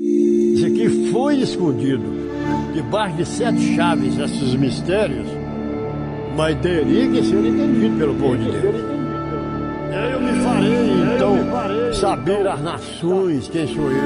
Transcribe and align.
Isso 0.00 0.64
aqui 0.64 1.10
foi 1.12 1.36
escondido 1.40 2.02
debaixo 2.72 3.16
de 3.16 3.26
sete 3.26 3.76
chaves, 3.76 4.18
esses 4.18 4.54
mistérios, 4.54 5.26
mas 6.34 6.58
teria 6.60 7.06
que 7.06 7.22
ser 7.22 7.44
entendido 7.44 7.98
pelo 7.98 8.14
povo 8.14 8.38
de 8.38 8.50
Deus. 8.50 8.76
Eu 10.10 10.20
me 10.22 10.40
farei, 10.42 11.14
então, 11.14 11.92
saber 11.92 12.48
as 12.48 12.62
nações 12.62 13.48
quem 13.48 13.66
sou 13.66 13.90
eu. 13.90 14.00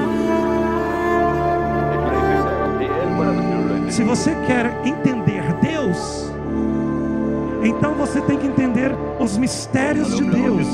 Se 3.88 4.02
você 4.02 4.34
quer 4.48 4.76
entender 4.84 5.44
Deus, 5.62 6.28
então 7.62 7.94
você 7.94 8.20
tem 8.22 8.36
que 8.36 8.48
entender 8.48 8.90
os 9.20 9.36
mistérios 9.36 10.16
de 10.16 10.24
Deus. 10.24 10.66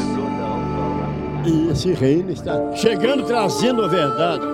E 1.45 1.69
esse 1.71 1.93
reino 1.93 2.31
está 2.31 2.75
chegando 2.75 3.25
trazendo 3.25 3.85
a 3.85 3.89
verdade 3.89 4.50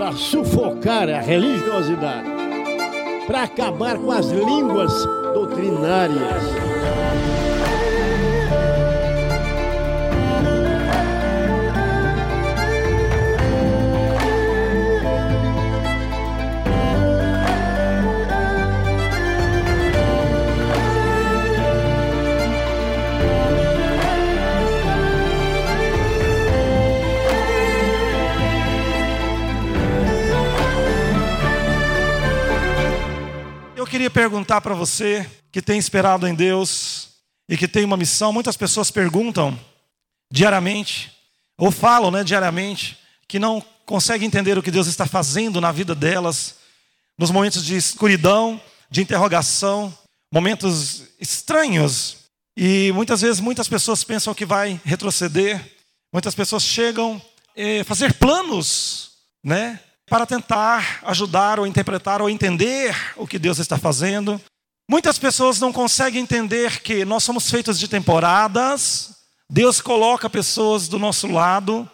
para 0.00 0.12
sufocar 0.12 1.10
a 1.10 1.20
religiosidade, 1.20 2.26
para 3.26 3.42
acabar 3.42 3.98
com 3.98 4.10
as 4.10 4.30
línguas 4.30 4.90
doutrinárias. 5.34 6.69
Queria 33.90 34.08
perguntar 34.08 34.60
para 34.60 34.72
você 34.72 35.28
que 35.50 35.60
tem 35.60 35.76
esperado 35.76 36.26
em 36.28 36.34
Deus 36.34 37.08
e 37.48 37.56
que 37.56 37.66
tem 37.66 37.84
uma 37.84 37.96
missão. 37.96 38.32
Muitas 38.32 38.56
pessoas 38.56 38.88
perguntam 38.88 39.58
diariamente, 40.32 41.10
ou 41.58 41.72
falam 41.72 42.08
né, 42.08 42.22
diariamente, 42.22 42.96
que 43.26 43.40
não 43.40 43.60
conseguem 43.84 44.28
entender 44.28 44.56
o 44.56 44.62
que 44.62 44.70
Deus 44.70 44.86
está 44.86 45.06
fazendo 45.06 45.60
na 45.60 45.72
vida 45.72 45.92
delas, 45.92 46.54
nos 47.18 47.32
momentos 47.32 47.64
de 47.64 47.76
escuridão, 47.76 48.60
de 48.88 49.02
interrogação, 49.02 49.92
momentos 50.32 51.02
estranhos. 51.20 52.18
E 52.56 52.92
muitas 52.92 53.20
vezes 53.20 53.40
muitas 53.40 53.68
pessoas 53.68 54.04
pensam 54.04 54.32
que 54.32 54.46
vai 54.46 54.80
retroceder, 54.84 55.60
muitas 56.12 56.34
pessoas 56.34 56.62
chegam 56.62 57.20
a 57.80 57.84
fazer 57.84 58.14
planos, 58.14 59.10
né? 59.42 59.80
Para 60.10 60.26
tentar 60.26 60.98
ajudar 61.04 61.60
ou 61.60 61.66
interpretar 61.68 62.20
ou 62.20 62.28
entender 62.28 62.96
o 63.16 63.28
que 63.28 63.38
Deus 63.38 63.60
está 63.60 63.78
fazendo. 63.78 64.40
Muitas 64.90 65.20
pessoas 65.20 65.60
não 65.60 65.72
conseguem 65.72 66.20
entender 66.20 66.82
que 66.82 67.04
nós 67.04 67.22
somos 67.22 67.48
feitos 67.48 67.78
de 67.78 67.86
temporadas, 67.86 69.12
Deus 69.48 69.80
coloca 69.80 70.28
pessoas 70.28 70.88
do 70.88 70.98
nosso 70.98 71.28
lado 71.28 71.88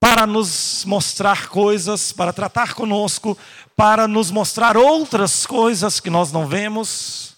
para 0.00 0.26
nos 0.26 0.86
mostrar 0.86 1.48
coisas, 1.48 2.12
para 2.12 2.32
tratar 2.32 2.72
conosco, 2.72 3.36
para 3.76 4.08
nos 4.08 4.30
mostrar 4.30 4.78
outras 4.78 5.44
coisas 5.44 6.00
que 6.00 6.08
nós 6.08 6.32
não 6.32 6.46
vemos. 6.46 7.34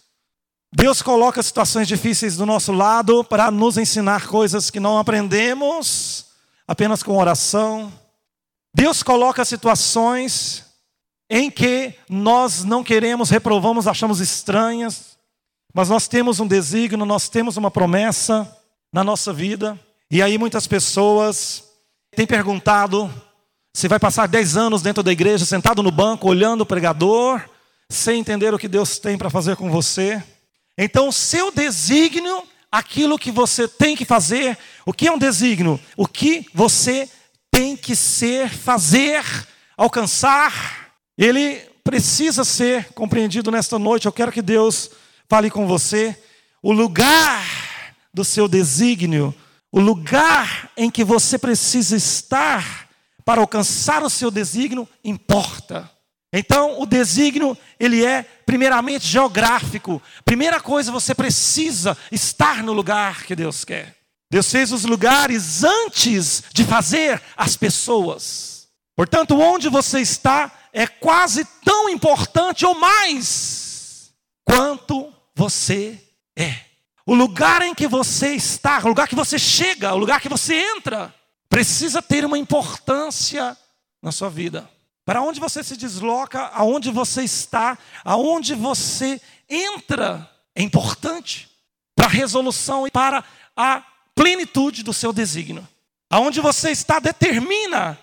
Deus 0.73 1.03
coloca 1.03 1.43
situações 1.43 1.89
difíceis 1.89 2.37
do 2.37 2.47
nosso 2.47 2.71
lado 2.71 3.25
para 3.25 3.51
nos 3.51 3.77
ensinar 3.77 4.29
coisas 4.29 4.71
que 4.71 4.79
não 4.79 4.99
aprendemos 4.99 6.27
apenas 6.67 7.03
com 7.03 7.19
oração. 7.19 7.93
Deus 8.75 9.03
coloca 9.03 9.45
situações 9.45 10.65
em 11.29 11.51
que 11.51 11.95
nós 12.09 12.65
não 12.65 12.83
queremos, 12.85 13.31
reprovamos, 13.31 13.87
achamos 13.87 14.21
estranhas, 14.21 15.17
mas 15.73 15.89
nós 15.89 16.09
temos 16.09 16.41
um 16.41 16.47
desígnio, 16.47 17.07
nós 17.07 17.29
temos 17.29 17.57
uma 17.57 17.71
promessa 17.71 18.57
na 18.93 19.03
nossa 19.03 19.33
vida. 19.33 19.79
E 20.11 20.21
aí 20.21 20.37
muitas 20.37 20.67
pessoas 20.67 21.65
têm 22.15 22.27
perguntado 22.27 23.13
se 23.75 23.89
vai 23.89 23.99
passar 23.99 24.29
10 24.29 24.57
anos 24.57 24.83
dentro 24.83 25.03
da 25.03 25.11
igreja, 25.11 25.47
sentado 25.47 25.83
no 25.83 25.91
banco, 25.91 26.29
olhando 26.29 26.61
o 26.61 26.67
pregador, 26.67 27.43
sem 27.89 28.21
entender 28.21 28.53
o 28.53 28.59
que 28.59 28.69
Deus 28.69 28.99
tem 28.99 29.17
para 29.17 29.31
fazer 29.31 29.57
com 29.57 29.71
você. 29.71 30.23
Então, 30.77 31.09
o 31.09 31.13
seu 31.13 31.51
desígnio, 31.51 32.43
aquilo 32.71 33.19
que 33.19 33.31
você 33.31 33.67
tem 33.67 33.97
que 33.97 34.05
fazer, 34.05 34.59
o 34.85 34.93
que 34.93 35.09
é 35.09 35.13
um 35.13 35.19
desígnio? 35.19 35.81
O 35.97 36.07
que 36.07 36.47
você 36.53 37.09
tem 37.53 37.77
que 37.77 37.95
ser, 37.95 38.49
fazer, 38.49 39.23
alcançar. 39.77 40.95
Ele 41.17 41.61
precisa 41.85 42.45
ser 42.45 42.93
compreendido 42.95 43.51
nesta 43.51 43.79
noite. 43.79 44.07
Eu 44.07 44.13
quero 44.13 44.33
que 44.33 44.41
Deus 44.41 44.91
fale 45.29 45.51
com 45.51 45.67
você. 45.67 46.19
O 46.63 46.73
lugar 46.73 47.45
do 48.13 48.25
seu 48.25 48.49
desígnio, 48.49 49.35
o 49.71 49.79
lugar 49.79 50.71
em 50.77 50.91
que 50.91 51.05
você 51.05 51.39
precisa 51.39 51.95
estar 51.95 52.89
para 53.25 53.41
alcançar 53.41 54.03
o 54.03 54.11
seu 54.11 54.31
desígnio, 54.31 54.89
importa. 55.05 55.91
Então, 56.33 56.81
o 56.81 56.87
desígnio, 56.87 57.57
ele 57.79 58.05
é 58.05 58.23
primeiramente 58.23 59.07
geográfico. 59.07 60.01
Primeira 60.25 60.61
coisa, 60.61 60.91
você 60.91 61.15
precisa 61.15 61.97
estar 62.11 62.63
no 62.63 62.73
lugar 62.73 63.25
que 63.25 63.37
Deus 63.37 63.65
quer. 63.65 64.02
Deus 64.33 64.51
fez 64.51 64.73
os 64.73 64.87
lugares 64.87 65.63
antes 65.63 66.43
de 66.55 66.65
fazer 66.65 67.23
as 67.37 67.55
pessoas. 67.55 68.67
Portanto, 68.97 69.39
onde 69.39 69.69
você 69.69 70.01
está 70.01 70.51
é 70.73 70.87
quase 70.87 71.45
tão 71.63 71.87
importante 71.87 72.65
ou 72.65 72.75
mais 72.75 74.11
quanto 74.43 75.13
você 75.35 76.03
é. 76.35 76.61
O 77.05 77.15
lugar 77.15 77.61
em 77.61 77.75
que 77.75 77.87
você 77.87 78.35
está, 78.35 78.79
o 78.83 78.89
lugar 78.89 79.07
que 79.07 79.15
você 79.15 79.39
chega, 79.39 79.93
o 79.93 79.99
lugar 79.99 80.19
que 80.19 80.31
você 80.31 80.55
entra, 80.55 81.15
precisa 81.47 82.01
ter 82.01 82.25
uma 82.25 82.39
importância 82.39 83.55
na 84.03 84.11
sua 84.11 84.31
vida. 84.31 84.67
Para 85.05 85.21
onde 85.21 85.41
você 85.41 85.63
se 85.63 85.77
desloca, 85.77 86.41
aonde 86.55 86.91
você 86.91 87.23
está, 87.23 87.77
aonde 88.03 88.55
você 88.55 89.21
entra, 89.47 90.27
é 90.55 90.63
importante 90.63 91.51
para 91.95 92.07
a 92.07 92.11
resolução 92.11 92.87
e 92.87 92.91
para 92.91 93.23
a 93.55 93.92
plenitude 94.15 94.83
do 94.83 94.93
seu 94.93 95.13
desígnio. 95.13 95.67
Aonde 96.11 96.41
você 96.41 96.71
está 96.71 96.99
determina 96.99 97.99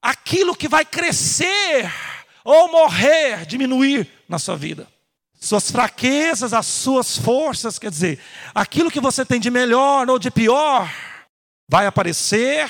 aquilo 0.00 0.56
que 0.56 0.68
vai 0.68 0.84
crescer 0.84 1.92
ou 2.44 2.70
morrer, 2.70 3.46
diminuir 3.46 4.08
na 4.28 4.38
sua 4.38 4.56
vida. 4.56 4.88
Suas 5.40 5.70
fraquezas, 5.70 6.52
as 6.52 6.66
suas 6.66 7.16
forças, 7.16 7.78
quer 7.78 7.90
dizer, 7.90 8.20
aquilo 8.54 8.90
que 8.90 9.00
você 9.00 9.24
tem 9.24 9.40
de 9.40 9.50
melhor 9.50 10.08
ou 10.08 10.18
de 10.18 10.30
pior, 10.30 10.92
vai 11.68 11.86
aparecer 11.86 12.68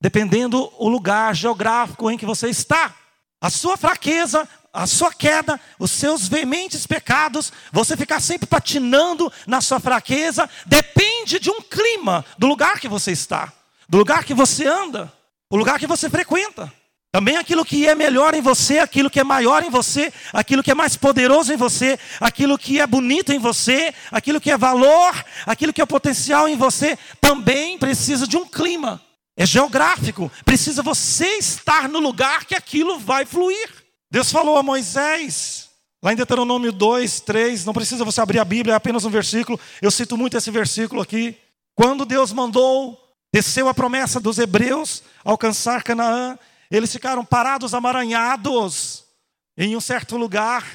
dependendo 0.00 0.72
o 0.78 0.88
lugar 0.88 1.34
geográfico 1.34 2.10
em 2.10 2.16
que 2.16 2.24
você 2.24 2.48
está. 2.48 2.94
A 3.40 3.50
sua 3.50 3.76
fraqueza 3.76 4.48
a 4.72 4.86
sua 4.86 5.12
queda, 5.12 5.60
os 5.78 5.90
seus 5.90 6.28
veementes 6.28 6.86
pecados, 6.86 7.52
você 7.72 7.96
ficar 7.96 8.20
sempre 8.20 8.46
patinando 8.46 9.32
na 9.46 9.60
sua 9.60 9.80
fraqueza, 9.80 10.48
depende 10.66 11.38
de 11.38 11.50
um 11.50 11.60
clima, 11.60 12.24
do 12.38 12.46
lugar 12.46 12.78
que 12.78 12.88
você 12.88 13.10
está, 13.10 13.52
do 13.88 13.98
lugar 13.98 14.24
que 14.24 14.34
você 14.34 14.66
anda, 14.66 15.12
o 15.50 15.56
lugar 15.56 15.78
que 15.78 15.86
você 15.86 16.08
frequenta. 16.08 16.72
Também 17.12 17.36
aquilo 17.36 17.64
que 17.64 17.88
é 17.88 17.94
melhor 17.94 18.34
em 18.34 18.40
você, 18.40 18.78
aquilo 18.78 19.10
que 19.10 19.18
é 19.18 19.24
maior 19.24 19.64
em 19.64 19.70
você, 19.70 20.12
aquilo 20.32 20.62
que 20.62 20.70
é 20.70 20.74
mais 20.74 20.96
poderoso 20.96 21.52
em 21.52 21.56
você, 21.56 21.98
aquilo 22.20 22.56
que 22.56 22.80
é 22.80 22.86
bonito 22.86 23.32
em 23.32 23.38
você, 23.38 23.92
aquilo 24.12 24.40
que 24.40 24.48
é 24.48 24.56
valor, 24.56 25.12
aquilo 25.44 25.72
que 25.72 25.82
é 25.82 25.86
potencial 25.86 26.48
em 26.48 26.56
você, 26.56 26.96
também 27.20 27.76
precisa 27.78 28.28
de 28.28 28.36
um 28.36 28.46
clima. 28.46 29.02
É 29.36 29.44
geográfico, 29.44 30.30
precisa 30.44 30.84
você 30.84 31.38
estar 31.38 31.88
no 31.88 31.98
lugar 31.98 32.44
que 32.44 32.54
aquilo 32.54 32.96
vai 33.00 33.26
fluir. 33.26 33.79
Deus 34.10 34.32
falou 34.32 34.56
a 34.56 34.62
Moisés, 34.62 35.70
lá 36.02 36.12
em 36.12 36.16
Deuteronômio 36.16 36.72
2, 36.72 37.20
3, 37.20 37.64
não 37.64 37.72
precisa 37.72 38.04
você 38.04 38.20
abrir 38.20 38.40
a 38.40 38.44
Bíblia, 38.44 38.72
é 38.72 38.76
apenas 38.76 39.04
um 39.04 39.10
versículo, 39.10 39.58
eu 39.80 39.90
cito 39.90 40.16
muito 40.16 40.36
esse 40.36 40.50
versículo 40.50 41.00
aqui. 41.00 41.36
Quando 41.76 42.04
Deus 42.04 42.32
mandou, 42.32 42.98
desceu 43.32 43.68
a 43.68 43.74
promessa 43.74 44.18
dos 44.18 44.38
hebreus 44.38 45.04
alcançar 45.24 45.84
Canaã, 45.84 46.36
eles 46.68 46.90
ficaram 46.90 47.24
parados, 47.24 47.72
amaranhados, 47.72 49.04
em 49.56 49.76
um 49.76 49.80
certo 49.80 50.16
lugar, 50.16 50.66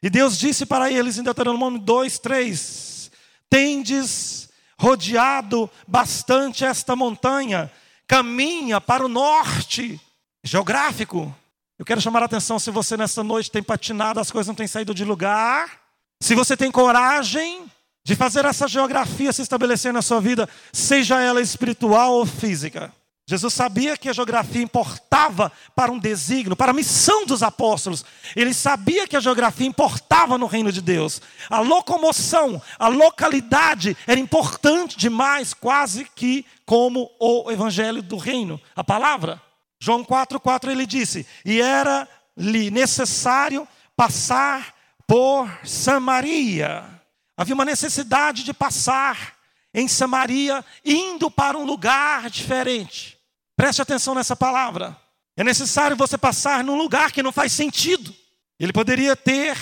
e 0.00 0.08
Deus 0.08 0.38
disse 0.38 0.64
para 0.64 0.88
eles 0.88 1.18
em 1.18 1.22
Deuteronômio 1.24 1.80
2, 1.80 2.18
3: 2.20 3.10
Tendes 3.50 4.50
rodeado 4.78 5.68
bastante 5.88 6.64
esta 6.64 6.94
montanha, 6.94 7.72
caminha 8.06 8.80
para 8.80 9.04
o 9.04 9.08
norte, 9.08 10.00
geográfico, 10.44 11.34
eu 11.78 11.84
quero 11.84 12.00
chamar 12.00 12.22
a 12.22 12.26
atenção 12.26 12.58
se 12.58 12.70
você 12.70 12.96
nessa 12.96 13.24
noite 13.24 13.50
tem 13.50 13.62
patinado, 13.62 14.20
as 14.20 14.30
coisas 14.30 14.46
não 14.46 14.54
têm 14.54 14.66
saído 14.66 14.94
de 14.94 15.04
lugar. 15.04 15.80
Se 16.22 16.34
você 16.34 16.56
tem 16.56 16.70
coragem 16.70 17.64
de 18.04 18.14
fazer 18.14 18.44
essa 18.44 18.68
geografia 18.68 19.32
se 19.32 19.42
estabelecer 19.42 19.92
na 19.92 20.02
sua 20.02 20.20
vida, 20.20 20.48
seja 20.72 21.20
ela 21.20 21.40
espiritual 21.40 22.12
ou 22.12 22.26
física. 22.26 22.92
Jesus 23.26 23.54
sabia 23.54 23.96
que 23.96 24.08
a 24.08 24.12
geografia 24.12 24.62
importava 24.62 25.50
para 25.74 25.90
um 25.90 25.98
desígnio, 25.98 26.54
para 26.54 26.70
a 26.70 26.74
missão 26.74 27.24
dos 27.24 27.42
apóstolos. 27.42 28.04
Ele 28.36 28.52
sabia 28.52 29.08
que 29.08 29.16
a 29.16 29.20
geografia 29.20 29.66
importava 29.66 30.36
no 30.36 30.46
reino 30.46 30.70
de 30.70 30.82
Deus. 30.82 31.22
A 31.48 31.60
locomoção, 31.60 32.60
a 32.78 32.86
localidade 32.88 33.96
era 34.06 34.20
importante 34.20 34.98
demais, 34.98 35.54
quase 35.54 36.04
que 36.14 36.44
como 36.66 37.10
o 37.18 37.50
evangelho 37.50 38.02
do 38.02 38.18
reino, 38.18 38.60
a 38.76 38.84
palavra. 38.84 39.40
João 39.84 40.02
4,4 40.02 40.70
ele 40.70 40.86
disse: 40.86 41.26
E 41.44 41.60
era-lhe 41.60 42.70
necessário 42.70 43.68
passar 43.94 44.74
por 45.06 45.46
Samaria. 45.62 47.02
Havia 47.36 47.54
uma 47.54 47.66
necessidade 47.66 48.44
de 48.44 48.54
passar 48.54 49.34
em 49.74 49.86
Samaria, 49.86 50.64
indo 50.82 51.30
para 51.30 51.58
um 51.58 51.66
lugar 51.66 52.30
diferente. 52.30 53.18
Preste 53.54 53.82
atenção 53.82 54.14
nessa 54.14 54.34
palavra. 54.34 54.96
É 55.36 55.44
necessário 55.44 55.98
você 55.98 56.16
passar 56.16 56.64
num 56.64 56.78
lugar 56.78 57.12
que 57.12 57.22
não 57.22 57.30
faz 57.30 57.52
sentido. 57.52 58.14
Ele 58.58 58.72
poderia 58.72 59.14
ter 59.14 59.54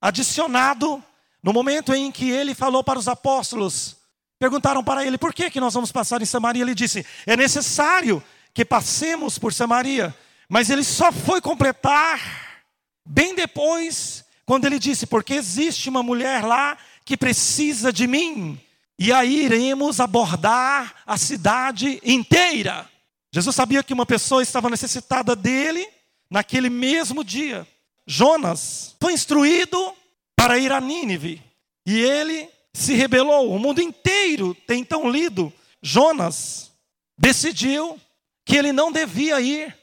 adicionado 0.00 1.00
no 1.40 1.52
momento 1.52 1.94
em 1.94 2.10
que 2.10 2.28
ele 2.28 2.56
falou 2.56 2.82
para 2.82 2.98
os 2.98 3.06
apóstolos, 3.06 3.98
perguntaram 4.36 4.82
para 4.82 5.06
ele 5.06 5.16
por 5.16 5.32
que, 5.32 5.48
que 5.48 5.60
nós 5.60 5.74
vamos 5.74 5.92
passar 5.92 6.20
em 6.20 6.26
Samaria. 6.26 6.62
Ele 6.62 6.74
disse: 6.74 7.06
é 7.24 7.36
necessário 7.36 8.20
que 8.54 8.64
passemos 8.64 9.38
por 9.38 9.52
Samaria. 9.52 10.14
Mas 10.48 10.70
ele 10.70 10.84
só 10.84 11.12
foi 11.12 11.40
completar 11.40 12.62
bem 13.06 13.34
depois, 13.34 14.24
quando 14.44 14.64
ele 14.64 14.78
disse: 14.78 15.06
porque 15.06 15.34
existe 15.34 15.88
uma 15.88 16.02
mulher 16.02 16.44
lá 16.44 16.76
que 17.04 17.16
precisa 17.16 17.92
de 17.92 18.06
mim. 18.06 18.60
E 18.98 19.12
aí 19.12 19.44
iremos 19.44 19.98
abordar 19.98 20.94
a 21.06 21.16
cidade 21.16 22.00
inteira. 22.04 22.88
Jesus 23.32 23.54
sabia 23.54 23.82
que 23.82 23.94
uma 23.94 24.04
pessoa 24.04 24.42
estava 24.42 24.68
necessitada 24.68 25.34
dele 25.34 25.88
naquele 26.30 26.68
mesmo 26.68 27.24
dia. 27.24 27.66
Jonas 28.06 28.96
foi 29.00 29.12
instruído 29.12 29.94
para 30.36 30.58
ir 30.58 30.72
a 30.72 30.80
Nínive 30.80 31.42
e 31.86 31.98
ele 31.98 32.48
se 32.74 32.94
rebelou. 32.94 33.54
O 33.54 33.58
mundo 33.58 33.80
inteiro 33.80 34.54
tem 34.66 34.80
então 34.80 35.08
lido. 35.08 35.52
Jonas 35.82 36.70
decidiu 37.16 37.98
que 38.44 38.56
ele 38.56 38.72
não 38.72 38.90
devia 38.90 39.40
ir 39.40 39.76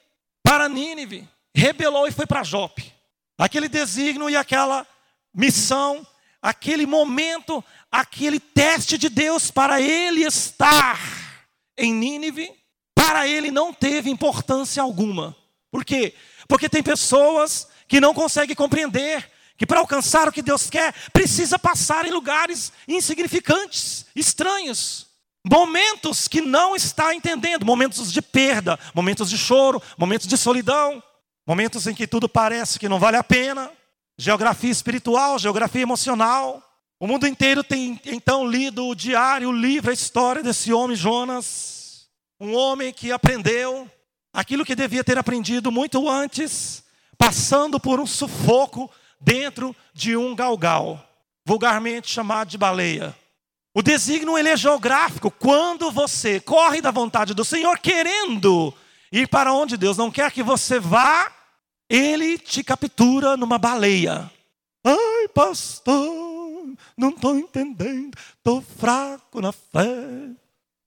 para 0.43 0.69
Nínive, 0.69 1.27
rebelou 1.55 2.07
e 2.07 2.11
foi 2.11 2.25
para 2.25 2.43
Jope. 2.43 2.93
Aquele 3.37 3.67
desígnio 3.67 4.29
e 4.29 4.35
aquela 4.35 4.85
missão, 5.33 6.05
aquele 6.41 6.85
momento 6.85 7.63
aquele 7.91 8.39
teste 8.39 8.97
de 8.97 9.09
Deus 9.09 9.49
para 9.51 9.81
ele 9.81 10.23
estar 10.23 10.99
em 11.77 11.93
Nínive, 11.93 12.51
para 12.93 13.27
ele 13.27 13.51
não 13.51 13.73
teve 13.73 14.09
importância 14.09 14.81
alguma. 14.81 15.35
Por 15.71 15.85
quê? 15.85 16.13
Porque 16.47 16.69
tem 16.69 16.83
pessoas 16.83 17.67
que 17.87 17.99
não 17.99 18.13
conseguem 18.13 18.55
compreender 18.55 19.29
que 19.57 19.65
para 19.65 19.79
alcançar 19.79 20.27
o 20.27 20.31
que 20.31 20.41
Deus 20.41 20.69
quer, 20.69 20.93
precisa 21.11 21.57
passar 21.57 22.05
em 22.05 22.11
lugares 22.11 22.71
insignificantes, 22.87 24.05
estranhos. 24.15 25.06
Momentos 25.49 26.27
que 26.27 26.41
não 26.41 26.75
está 26.75 27.15
entendendo, 27.15 27.65
momentos 27.65 28.11
de 28.11 28.21
perda, 28.21 28.77
momentos 28.93 29.29
de 29.29 29.37
choro, 29.37 29.81
momentos 29.97 30.27
de 30.27 30.37
solidão, 30.37 31.01
momentos 31.45 31.87
em 31.87 31.93
que 31.93 32.05
tudo 32.05 32.27
parece 32.27 32.77
que 32.77 32.89
não 32.89 32.99
vale 32.99 33.15
a 33.15 33.23
pena, 33.23 33.71
geografia 34.17 34.69
espiritual, 34.71 35.39
geografia 35.39 35.81
emocional, 35.81 36.61
o 36.99 37.07
mundo 37.07 37.25
inteiro 37.25 37.63
tem 37.63 37.99
então 38.05 38.45
lido 38.45 38.87
o 38.87 38.95
diário, 38.95 39.49
o 39.49 39.53
livro, 39.53 39.89
a 39.89 39.93
história 39.93 40.43
desse 40.43 40.73
homem 40.73 40.97
Jonas, 40.97 42.07
um 42.39 42.53
homem 42.53 42.91
que 42.91 43.11
aprendeu 43.11 43.89
aquilo 44.33 44.65
que 44.65 44.75
devia 44.75 45.03
ter 45.03 45.17
aprendido 45.17 45.71
muito 45.71 46.09
antes, 46.09 46.83
passando 47.17 47.79
por 47.79 47.99
um 48.01 48.05
sufoco 48.05 48.91
dentro 49.21 49.75
de 49.93 50.17
um 50.17 50.35
galgal, 50.35 51.01
vulgarmente 51.45 52.09
chamado 52.09 52.49
de 52.49 52.57
baleia. 52.57 53.15
O 53.77 53.83
desígnio 53.83 54.35
ele 54.35 54.49
é 54.49 54.57
geográfico. 54.57 55.29
Quando 55.29 55.91
você 55.91 56.39
corre 56.39 56.81
da 56.81 56.89
vontade 56.89 57.35
do 57.35 57.45
Senhor 57.45 57.77
querendo 57.77 58.73
ir 59.11 59.27
para 59.27 59.53
onde 59.53 59.77
Deus 59.77 59.95
não 59.95 60.09
quer 60.09 60.31
que 60.31 60.41
você 60.41 60.79
vá, 60.79 61.31
ele 61.87 62.39
te 62.39 62.63
captura 62.63 63.37
numa 63.37 63.59
baleia. 63.59 64.31
Ai, 64.83 65.27
pastor, 65.31 66.73
não 66.97 67.09
estou 67.09 67.37
entendendo, 67.37 68.17
estou 68.35 68.63
fraco 68.79 69.39
na 69.39 69.51
fé. 69.51 70.31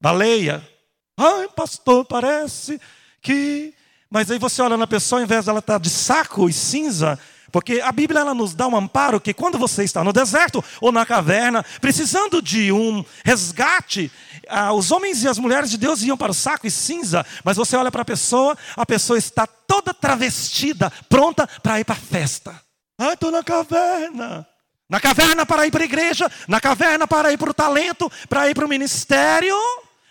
Baleia. 0.00 0.68
Ai, 1.16 1.46
pastor, 1.46 2.04
parece 2.04 2.80
que. 3.22 3.72
Mas 4.10 4.32
aí 4.32 4.38
você 4.40 4.62
olha 4.62 4.76
na 4.76 4.88
pessoa, 4.88 5.20
ao 5.20 5.24
invés 5.24 5.44
dela 5.44 5.60
estar 5.60 5.74
tá 5.74 5.78
de 5.78 5.90
saco 5.90 6.48
e 6.48 6.52
cinza, 6.52 7.16
porque 7.50 7.80
a 7.80 7.92
Bíblia 7.92 8.20
ela 8.20 8.34
nos 8.34 8.54
dá 8.54 8.66
um 8.66 8.76
amparo 8.76 9.20
que 9.20 9.34
quando 9.34 9.58
você 9.58 9.84
está 9.84 10.04
no 10.04 10.12
deserto 10.12 10.62
ou 10.80 10.92
na 10.92 11.04
caverna, 11.04 11.64
precisando 11.80 12.40
de 12.40 12.72
um 12.72 13.04
resgate, 13.24 14.10
ah, 14.48 14.72
os 14.72 14.90
homens 14.90 15.22
e 15.22 15.28
as 15.28 15.38
mulheres 15.38 15.70
de 15.70 15.76
Deus 15.76 16.02
iam 16.02 16.16
para 16.16 16.32
o 16.32 16.34
saco 16.34 16.66
e 16.66 16.70
cinza, 16.70 17.24
mas 17.44 17.56
você 17.56 17.76
olha 17.76 17.90
para 17.90 18.02
a 18.02 18.04
pessoa, 18.04 18.56
a 18.76 18.86
pessoa 18.86 19.18
está 19.18 19.46
toda 19.46 19.92
travestida, 19.92 20.92
pronta 21.08 21.46
para 21.62 21.80
ir 21.80 21.84
para 21.84 21.94
a 21.94 21.98
festa. 21.98 22.60
Ah, 22.98 23.14
estou 23.14 23.30
na 23.30 23.42
caverna. 23.42 24.46
Na 24.88 25.00
caverna 25.00 25.46
para 25.46 25.66
ir 25.66 25.70
para 25.70 25.82
a 25.82 25.86
igreja, 25.86 26.30
na 26.48 26.60
caverna 26.60 27.06
para 27.06 27.32
ir 27.32 27.38
para 27.38 27.50
o 27.50 27.54
talento, 27.54 28.10
para 28.28 28.50
ir 28.50 28.54
para 28.54 28.66
o 28.66 28.68
ministério, 28.68 29.56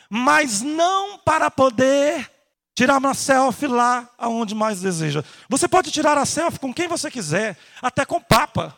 mas 0.10 0.62
não 0.62 1.18
para 1.18 1.52
poder 1.52 2.39
tirar 2.80 2.98
uma 2.98 3.14
selfie 3.14 3.68
lá 3.68 4.10
aonde 4.18 4.56
mais 4.56 4.80
deseja. 4.80 5.22
Você 5.50 5.68
pode 5.68 5.92
tirar 5.92 6.18
a 6.18 6.26
selfie 6.26 6.60
com 6.60 6.74
quem 6.74 6.88
você 6.88 7.12
quiser, 7.12 7.58
até 7.82 8.06
com 8.06 8.16
o 8.16 8.22
Papa. 8.22 8.74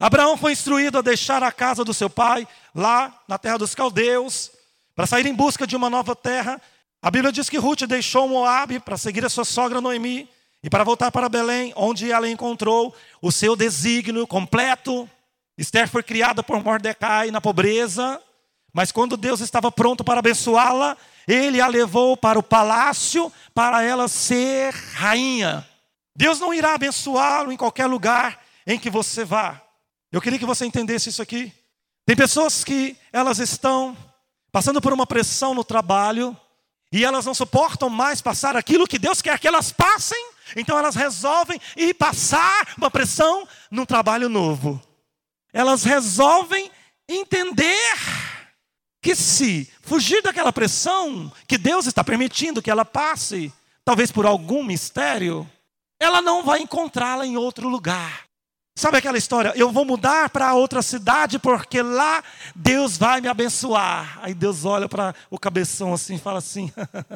Abraão 0.00 0.34
foi 0.38 0.52
instruído 0.52 0.96
a 0.96 1.02
deixar 1.02 1.42
a 1.42 1.52
casa 1.52 1.84
do 1.84 1.92
seu 1.92 2.08
pai 2.08 2.48
lá 2.74 3.22
na 3.28 3.36
terra 3.36 3.58
dos 3.58 3.74
caldeus, 3.74 4.50
para 4.96 5.06
sair 5.06 5.26
em 5.26 5.34
busca 5.34 5.66
de 5.66 5.76
uma 5.76 5.90
nova 5.90 6.16
terra. 6.16 6.58
A 7.02 7.10
Bíblia 7.10 7.30
diz 7.30 7.50
que 7.50 7.58
Ruth 7.58 7.82
deixou 7.82 8.26
Moabe 8.26 8.80
para 8.80 8.96
seguir 8.96 9.26
a 9.26 9.28
sua 9.28 9.44
sogra 9.44 9.78
Noemi 9.78 10.26
e 10.62 10.70
para 10.70 10.82
voltar 10.82 11.12
para 11.12 11.28
Belém, 11.28 11.70
onde 11.76 12.10
ela 12.10 12.26
encontrou 12.26 12.96
o 13.20 13.30
seu 13.30 13.54
desígnio 13.54 14.26
completo, 14.26 15.06
Esther 15.58 15.86
foi 15.86 16.02
criada 16.02 16.42
por 16.42 16.64
Mordecai 16.64 17.30
na 17.30 17.42
pobreza, 17.42 18.18
mas 18.72 18.90
quando 18.90 19.18
Deus 19.18 19.40
estava 19.40 19.70
pronto 19.70 20.02
para 20.02 20.20
abençoá-la, 20.20 20.96
ele 21.26 21.60
a 21.60 21.66
levou 21.66 22.16
para 22.16 22.38
o 22.38 22.42
palácio 22.42 23.32
para 23.54 23.82
ela 23.82 24.08
ser 24.08 24.72
rainha. 24.94 25.66
Deus 26.16 26.38
não 26.38 26.54
irá 26.54 26.74
abençoá-lo 26.74 27.52
em 27.52 27.56
qualquer 27.56 27.86
lugar 27.86 28.40
em 28.66 28.78
que 28.78 28.90
você 28.90 29.24
vá. 29.24 29.60
Eu 30.12 30.20
queria 30.20 30.38
que 30.38 30.46
você 30.46 30.64
entendesse 30.64 31.08
isso 31.08 31.22
aqui. 31.22 31.52
Tem 32.06 32.14
pessoas 32.14 32.62
que 32.62 32.96
elas 33.12 33.38
estão 33.38 33.96
passando 34.52 34.80
por 34.80 34.92
uma 34.92 35.06
pressão 35.06 35.54
no 35.54 35.64
trabalho 35.64 36.36
e 36.92 37.04
elas 37.04 37.26
não 37.26 37.34
suportam 37.34 37.88
mais 37.88 38.20
passar 38.20 38.56
aquilo 38.56 38.86
que 38.86 38.98
Deus 38.98 39.20
quer 39.20 39.38
que 39.38 39.48
elas 39.48 39.72
passem, 39.72 40.30
então 40.54 40.78
elas 40.78 40.94
resolvem 40.94 41.60
ir 41.76 41.94
passar 41.94 42.74
uma 42.78 42.90
pressão 42.90 43.48
num 43.70 43.84
trabalho 43.84 44.28
novo 44.28 44.80
elas 45.54 45.84
resolvem 45.84 46.68
entender 47.08 47.94
que 49.04 49.14
se 49.14 49.70
fugir 49.82 50.22
daquela 50.22 50.50
pressão 50.50 51.30
que 51.46 51.58
Deus 51.58 51.86
está 51.86 52.02
permitindo 52.02 52.62
que 52.62 52.70
ela 52.70 52.86
passe, 52.86 53.52
talvez 53.84 54.10
por 54.10 54.24
algum 54.24 54.64
mistério, 54.64 55.46
ela 56.00 56.22
não 56.22 56.42
vai 56.42 56.60
encontrá-la 56.60 57.26
em 57.26 57.36
outro 57.36 57.68
lugar. 57.68 58.24
Sabe 58.74 58.96
aquela 58.96 59.18
história? 59.18 59.52
Eu 59.54 59.70
vou 59.70 59.84
mudar 59.84 60.30
para 60.30 60.54
outra 60.54 60.80
cidade 60.80 61.38
porque 61.38 61.82
lá 61.82 62.24
Deus 62.56 62.96
vai 62.96 63.20
me 63.20 63.28
abençoar. 63.28 64.18
Aí 64.22 64.32
Deus 64.32 64.64
olha 64.64 64.88
para 64.88 65.14
o 65.30 65.38
cabeção 65.38 65.92
assim 65.92 66.14
e 66.14 66.18
fala 66.18 66.38
assim: 66.38 66.72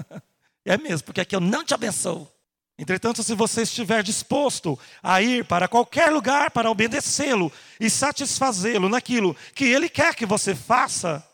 É 0.66 0.76
mesmo, 0.76 1.06
porque 1.06 1.22
aqui 1.22 1.34
eu 1.34 1.40
não 1.40 1.64
te 1.64 1.72
abençoo. 1.72 2.30
Entretanto, 2.78 3.22
se 3.22 3.34
você 3.34 3.62
estiver 3.62 4.02
disposto 4.02 4.78
a 5.02 5.22
ir 5.22 5.46
para 5.46 5.66
qualquer 5.66 6.12
lugar 6.12 6.50
para 6.50 6.70
obedecê-lo 6.70 7.50
e 7.80 7.88
satisfazê-lo 7.88 8.90
naquilo 8.90 9.34
que 9.54 9.64
ele 9.64 9.88
quer 9.88 10.14
que 10.14 10.26
você 10.26 10.54
faça, 10.54 11.26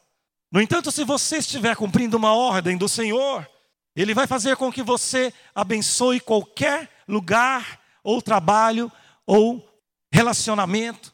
no 0.54 0.62
entanto, 0.62 0.90
se 0.90 1.04
você 1.04 1.36
estiver 1.36 1.76
cumprindo 1.76 2.16
uma 2.16 2.32
ordem 2.32 2.78
do 2.78 2.88
Senhor, 2.88 3.46
ele 3.94 4.14
vai 4.14 4.26
fazer 4.26 4.56
com 4.56 4.72
que 4.72 4.82
você 4.82 5.34
abençoe 5.54 6.18
qualquer 6.20 6.88
lugar 7.06 7.78
ou 8.02 8.22
trabalho 8.22 8.90
ou 9.26 9.62
relacionamento 10.10 11.12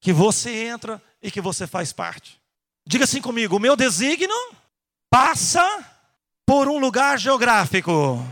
que 0.00 0.12
você 0.12 0.66
entra 0.66 1.02
e 1.20 1.30
que 1.30 1.40
você 1.40 1.66
faz 1.66 1.92
parte. 1.92 2.40
Diga 2.86 3.04
assim 3.04 3.20
comigo: 3.20 3.56
o 3.56 3.60
meu 3.60 3.74
desígnio 3.74 4.36
passa 5.10 5.66
por 6.46 6.68
um 6.68 6.78
lugar 6.78 7.18
geográfico 7.18 8.22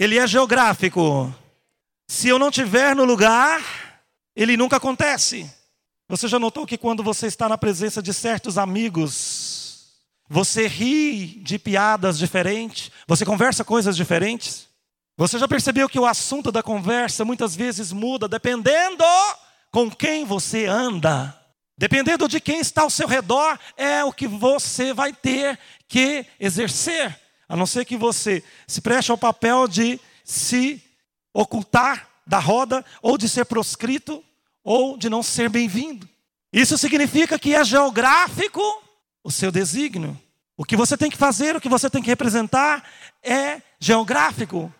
ele 0.00 0.18
é 0.18 0.26
geográfico. 0.26 1.30
Se 2.08 2.26
eu 2.26 2.38
não 2.38 2.50
tiver 2.50 2.96
no 2.96 3.04
lugar, 3.04 3.62
ele 4.34 4.56
nunca 4.56 4.76
acontece. 4.76 5.50
Você 6.08 6.26
já 6.26 6.38
notou 6.38 6.66
que 6.66 6.78
quando 6.78 7.02
você 7.02 7.26
está 7.26 7.50
na 7.50 7.58
presença 7.58 8.02
de 8.02 8.14
certos 8.14 8.56
amigos, 8.56 9.39
Você 10.32 10.68
ri 10.68 11.40
de 11.42 11.58
piadas 11.58 12.16
diferentes? 12.16 12.92
Você 13.08 13.24
conversa 13.24 13.64
coisas 13.64 13.96
diferentes? 13.96 14.68
Você 15.16 15.36
já 15.40 15.48
percebeu 15.48 15.88
que 15.88 15.98
o 15.98 16.06
assunto 16.06 16.52
da 16.52 16.62
conversa 16.62 17.24
muitas 17.24 17.56
vezes 17.56 17.90
muda 17.90 18.28
dependendo 18.28 19.02
com 19.72 19.90
quem 19.90 20.24
você 20.24 20.66
anda? 20.66 21.36
Dependendo 21.76 22.28
de 22.28 22.40
quem 22.40 22.60
está 22.60 22.82
ao 22.82 22.90
seu 22.90 23.08
redor, 23.08 23.58
é 23.76 24.04
o 24.04 24.12
que 24.12 24.28
você 24.28 24.94
vai 24.94 25.12
ter 25.12 25.58
que 25.88 26.24
exercer. 26.38 27.18
A 27.48 27.56
não 27.56 27.66
ser 27.66 27.84
que 27.84 27.96
você 27.96 28.44
se 28.68 28.80
preste 28.80 29.10
ao 29.10 29.18
papel 29.18 29.66
de 29.66 29.98
se 30.24 30.80
ocultar 31.34 32.08
da 32.24 32.38
roda, 32.38 32.84
ou 33.02 33.18
de 33.18 33.28
ser 33.28 33.46
proscrito, 33.46 34.22
ou 34.62 34.96
de 34.96 35.10
não 35.10 35.24
ser 35.24 35.48
bem-vindo. 35.48 36.08
Isso 36.52 36.78
significa 36.78 37.36
que 37.36 37.52
é 37.52 37.64
geográfico 37.64 38.62
o 39.22 39.30
seu 39.30 39.50
desígnio. 39.50 40.18
O 40.56 40.64
que 40.64 40.76
você 40.76 40.96
tem 40.96 41.10
que 41.10 41.16
fazer, 41.16 41.56
o 41.56 41.60
que 41.60 41.68
você 41.68 41.88
tem 41.88 42.02
que 42.02 42.10
representar 42.10 42.84
é 43.22 43.62
geográfico. 43.78 44.72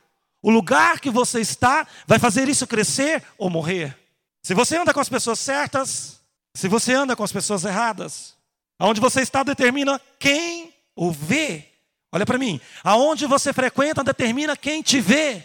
O 0.42 0.50
lugar 0.50 1.00
que 1.00 1.10
você 1.10 1.40
está 1.40 1.86
vai 2.06 2.18
fazer 2.18 2.48
isso 2.48 2.66
crescer 2.66 3.22
ou 3.38 3.50
morrer. 3.50 3.96
Se 4.42 4.54
você 4.54 4.76
anda 4.76 4.94
com 4.94 5.00
as 5.00 5.08
pessoas 5.08 5.38
certas, 5.38 6.20
se 6.54 6.68
você 6.68 6.94
anda 6.94 7.14
com 7.14 7.22
as 7.22 7.32
pessoas 7.32 7.64
erradas, 7.64 8.34
aonde 8.78 9.00
você 9.00 9.20
está 9.20 9.42
determina 9.42 10.00
quem 10.18 10.74
o 10.96 11.10
vê. 11.10 11.66
Olha 12.12 12.26
para 12.26 12.38
mim, 12.38 12.60
aonde 12.82 13.26
você 13.26 13.52
frequenta 13.52 14.02
determina 14.02 14.56
quem 14.56 14.82
te 14.82 15.00
vê. 15.00 15.44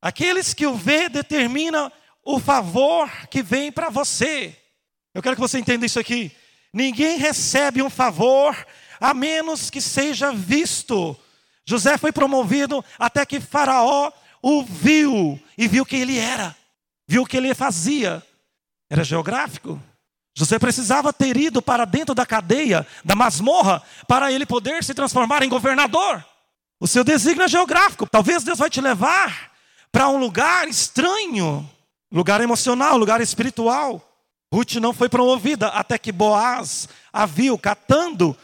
Aqueles 0.00 0.54
que 0.54 0.66
o 0.66 0.74
vê 0.74 1.08
determina 1.08 1.90
o 2.22 2.38
favor 2.38 3.10
que 3.28 3.42
vem 3.42 3.72
para 3.72 3.88
você. 3.88 4.56
Eu 5.14 5.22
quero 5.22 5.34
que 5.34 5.40
você 5.40 5.58
entenda 5.58 5.86
isso 5.86 5.98
aqui. 5.98 6.30
Ninguém 6.72 7.18
recebe 7.18 7.82
um 7.82 7.90
favor 7.90 8.56
a 9.00 9.14
menos 9.14 9.70
que 9.70 9.80
seja 9.80 10.32
visto. 10.32 11.16
José 11.64 11.98
foi 11.98 12.12
promovido 12.12 12.84
até 12.98 13.24
que 13.26 13.40
Faraó 13.40 14.12
o 14.42 14.62
viu 14.62 15.40
e 15.58 15.66
viu 15.66 15.84
quem 15.84 16.00
ele 16.00 16.18
era, 16.18 16.54
viu 17.08 17.22
o 17.22 17.26
que 17.26 17.36
ele 17.36 17.54
fazia. 17.54 18.22
Era 18.88 19.02
geográfico. 19.02 19.82
José 20.36 20.58
precisava 20.58 21.12
ter 21.12 21.36
ido 21.36 21.62
para 21.62 21.84
dentro 21.84 22.14
da 22.14 22.26
cadeia, 22.26 22.86
da 23.04 23.14
masmorra, 23.14 23.82
para 24.06 24.30
ele 24.30 24.44
poder 24.44 24.84
se 24.84 24.92
transformar 24.92 25.42
em 25.42 25.48
governador. 25.48 26.24
O 26.78 26.86
seu 26.86 27.02
desígnio 27.02 27.44
é 27.44 27.48
geográfico. 27.48 28.06
Talvez 28.06 28.44
Deus 28.44 28.58
vai 28.58 28.68
te 28.68 28.80
levar 28.80 29.50
para 29.90 30.08
um 30.08 30.18
lugar 30.18 30.68
estranho, 30.68 31.68
lugar 32.12 32.42
emocional, 32.42 32.98
lugar 32.98 33.22
espiritual. 33.22 34.05
Ruth 34.56 34.76
não 34.76 34.94
foi 34.94 35.06
promovida 35.06 35.68
até 35.68 35.98
que 35.98 36.10
Boaz 36.10 36.88
a 37.12 37.26
viu 37.26 37.58
catando 37.58 38.34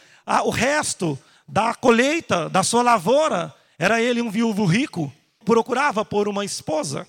o 0.45 0.51
resto 0.51 1.17
da 1.47 1.73
colheita 1.73 2.47
da 2.47 2.61
sua 2.61 2.83
lavoura. 2.83 3.51
Era 3.79 3.99
ele 3.99 4.21
um 4.21 4.29
viúvo 4.29 4.63
rico, 4.63 5.11
procurava 5.43 6.05
por 6.05 6.27
uma 6.27 6.45
esposa. 6.45 7.07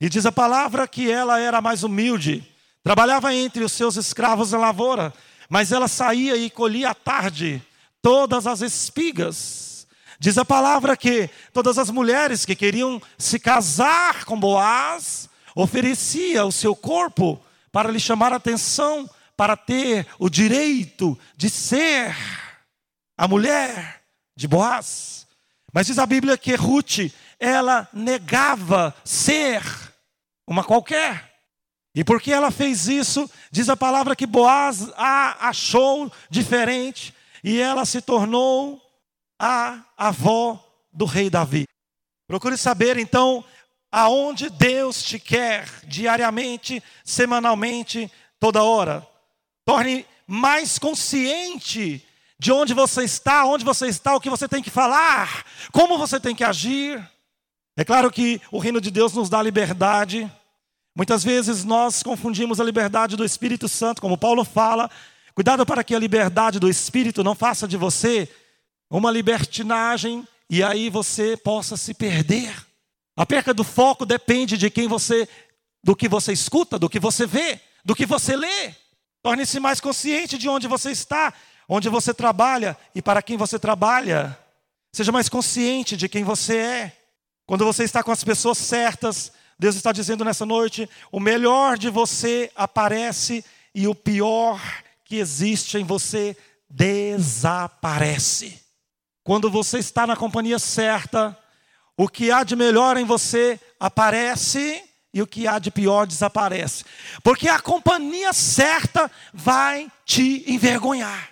E 0.00 0.08
diz 0.08 0.24
a 0.24 0.32
palavra 0.32 0.88
que 0.88 1.10
ela 1.10 1.38
era 1.38 1.60
mais 1.60 1.82
humilde, 1.82 2.42
trabalhava 2.82 3.34
entre 3.34 3.62
os 3.62 3.72
seus 3.72 3.96
escravos 3.96 4.52
na 4.52 4.58
lavoura, 4.58 5.12
mas 5.50 5.70
ela 5.70 5.86
saía 5.86 6.34
e 6.34 6.48
colhia 6.48 6.88
à 6.88 6.94
tarde 6.94 7.62
todas 8.00 8.46
as 8.46 8.62
espigas. 8.62 9.86
Diz 10.18 10.38
a 10.38 10.44
palavra 10.44 10.96
que 10.96 11.28
todas 11.52 11.76
as 11.76 11.90
mulheres 11.90 12.46
que 12.46 12.56
queriam 12.56 12.98
se 13.18 13.38
casar 13.38 14.24
com 14.24 14.40
Boaz 14.40 15.28
oferecia 15.54 16.46
o 16.46 16.52
seu 16.52 16.74
corpo 16.74 17.44
para 17.70 17.90
lhe 17.90 18.00
chamar 18.00 18.32
a 18.32 18.36
atenção, 18.36 19.08
para 19.36 19.56
ter 19.56 20.06
o 20.18 20.28
direito 20.28 21.18
de 21.36 21.48
ser 21.48 22.16
a 23.16 23.28
mulher 23.28 24.02
de 24.36 24.48
Boaz. 24.48 25.26
Mas 25.72 25.86
diz 25.86 25.98
a 25.98 26.06
Bíblia 26.06 26.38
que 26.38 26.54
Ruth, 26.54 27.12
ela 27.38 27.88
negava 27.92 28.94
ser 29.04 29.62
uma 30.46 30.64
qualquer. 30.64 31.28
E 31.94 32.04
porque 32.04 32.32
ela 32.32 32.50
fez 32.50 32.86
isso, 32.86 33.28
diz 33.50 33.68
a 33.68 33.76
palavra 33.76 34.14
que 34.14 34.26
Boaz 34.26 34.90
a 34.96 35.48
achou 35.48 36.10
diferente 36.30 37.14
e 37.42 37.60
ela 37.60 37.84
se 37.84 38.00
tornou 38.00 38.80
a 39.38 39.84
avó 39.96 40.64
do 40.92 41.04
rei 41.04 41.30
Davi. 41.30 41.64
Procure 42.26 42.56
saber 42.56 42.98
então 42.98 43.44
aonde 43.90 44.50
Deus 44.50 45.02
te 45.02 45.18
quer 45.18 45.68
diariamente, 45.84 46.82
semanalmente, 47.04 48.10
toda 48.38 48.62
hora. 48.62 49.06
Torne 49.64 50.06
mais 50.26 50.78
consciente 50.78 52.04
de 52.38 52.52
onde 52.52 52.74
você 52.74 53.02
está, 53.02 53.44
onde 53.44 53.64
você 53.64 53.88
está, 53.88 54.14
o 54.14 54.20
que 54.20 54.30
você 54.30 54.46
tem 54.46 54.62
que 54.62 54.70
falar, 54.70 55.44
como 55.72 55.98
você 55.98 56.20
tem 56.20 56.34
que 56.34 56.44
agir. 56.44 57.02
É 57.76 57.84
claro 57.84 58.10
que 58.10 58.40
o 58.52 58.58
reino 58.58 58.80
de 58.80 58.90
Deus 58.90 59.12
nos 59.12 59.28
dá 59.28 59.42
liberdade. 59.42 60.30
Muitas 60.94 61.24
vezes 61.24 61.64
nós 61.64 62.02
confundimos 62.02 62.60
a 62.60 62.64
liberdade 62.64 63.16
do 63.16 63.24
Espírito 63.24 63.68
Santo, 63.68 64.00
como 64.00 64.18
Paulo 64.18 64.44
fala. 64.44 64.90
Cuidado 65.34 65.64
para 65.64 65.82
que 65.82 65.94
a 65.94 65.98
liberdade 65.98 66.58
do 66.58 66.68
Espírito 66.68 67.24
não 67.24 67.34
faça 67.34 67.66
de 67.66 67.76
você 67.76 68.28
uma 68.90 69.10
libertinagem 69.10 70.26
e 70.50 70.62
aí 70.62 70.90
você 70.90 71.36
possa 71.36 71.76
se 71.76 71.94
perder. 71.94 72.67
A 73.18 73.26
perca 73.26 73.52
do 73.52 73.64
foco 73.64 74.06
depende 74.06 74.56
de 74.56 74.70
quem 74.70 74.86
você, 74.86 75.28
do 75.82 75.96
que 75.96 76.08
você 76.08 76.32
escuta, 76.32 76.78
do 76.78 76.88
que 76.88 77.00
você 77.00 77.26
vê, 77.26 77.60
do 77.84 77.92
que 77.92 78.06
você 78.06 78.36
lê. 78.36 78.72
Torne-se 79.20 79.58
mais 79.58 79.80
consciente 79.80 80.38
de 80.38 80.48
onde 80.48 80.68
você 80.68 80.92
está, 80.92 81.34
onde 81.68 81.88
você 81.88 82.14
trabalha 82.14 82.78
e 82.94 83.02
para 83.02 83.20
quem 83.20 83.36
você 83.36 83.58
trabalha. 83.58 84.38
Seja 84.92 85.10
mais 85.10 85.28
consciente 85.28 85.96
de 85.96 86.08
quem 86.08 86.22
você 86.22 86.58
é. 86.58 86.96
Quando 87.44 87.64
você 87.64 87.82
está 87.82 88.04
com 88.04 88.12
as 88.12 88.22
pessoas 88.22 88.56
certas, 88.56 89.32
Deus 89.58 89.74
está 89.74 89.90
dizendo 89.90 90.24
nessa 90.24 90.46
noite: 90.46 90.88
o 91.10 91.18
melhor 91.18 91.76
de 91.76 91.90
você 91.90 92.52
aparece 92.54 93.44
e 93.74 93.88
o 93.88 93.96
pior 93.96 94.60
que 95.04 95.16
existe 95.16 95.76
em 95.76 95.82
você 95.82 96.36
desaparece. 96.70 98.62
Quando 99.24 99.50
você 99.50 99.80
está 99.80 100.06
na 100.06 100.14
companhia 100.14 100.60
certa, 100.60 101.36
o 101.98 102.08
que 102.08 102.30
há 102.30 102.44
de 102.44 102.54
melhor 102.54 102.96
em 102.96 103.04
você 103.04 103.60
aparece 103.80 104.80
e 105.12 105.20
o 105.20 105.26
que 105.26 105.48
há 105.48 105.58
de 105.58 105.68
pior 105.68 106.06
desaparece. 106.06 106.84
Porque 107.24 107.48
a 107.48 107.58
companhia 107.58 108.32
certa 108.32 109.10
vai 109.34 109.90
te 110.04 110.44
envergonhar. 110.46 111.30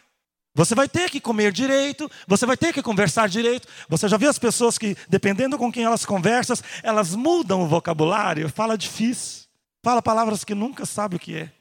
Você 0.56 0.74
vai 0.74 0.88
ter 0.88 1.08
que 1.08 1.20
comer 1.20 1.52
direito, 1.52 2.10
você 2.26 2.44
vai 2.44 2.56
ter 2.56 2.72
que 2.72 2.82
conversar 2.82 3.28
direito. 3.28 3.68
Você 3.88 4.08
já 4.08 4.16
viu 4.16 4.28
as 4.28 4.40
pessoas 4.40 4.76
que, 4.76 4.96
dependendo 5.08 5.56
com 5.56 5.70
quem 5.70 5.84
elas 5.84 6.04
conversam, 6.04 6.56
elas 6.82 7.14
mudam 7.14 7.62
o 7.62 7.68
vocabulário, 7.68 8.48
fala 8.48 8.76
difícil, 8.76 9.44
fala 9.84 10.02
palavras 10.02 10.42
que 10.42 10.54
nunca 10.54 10.84
sabe 10.84 11.14
o 11.14 11.18
que 11.20 11.36
é. 11.36 11.52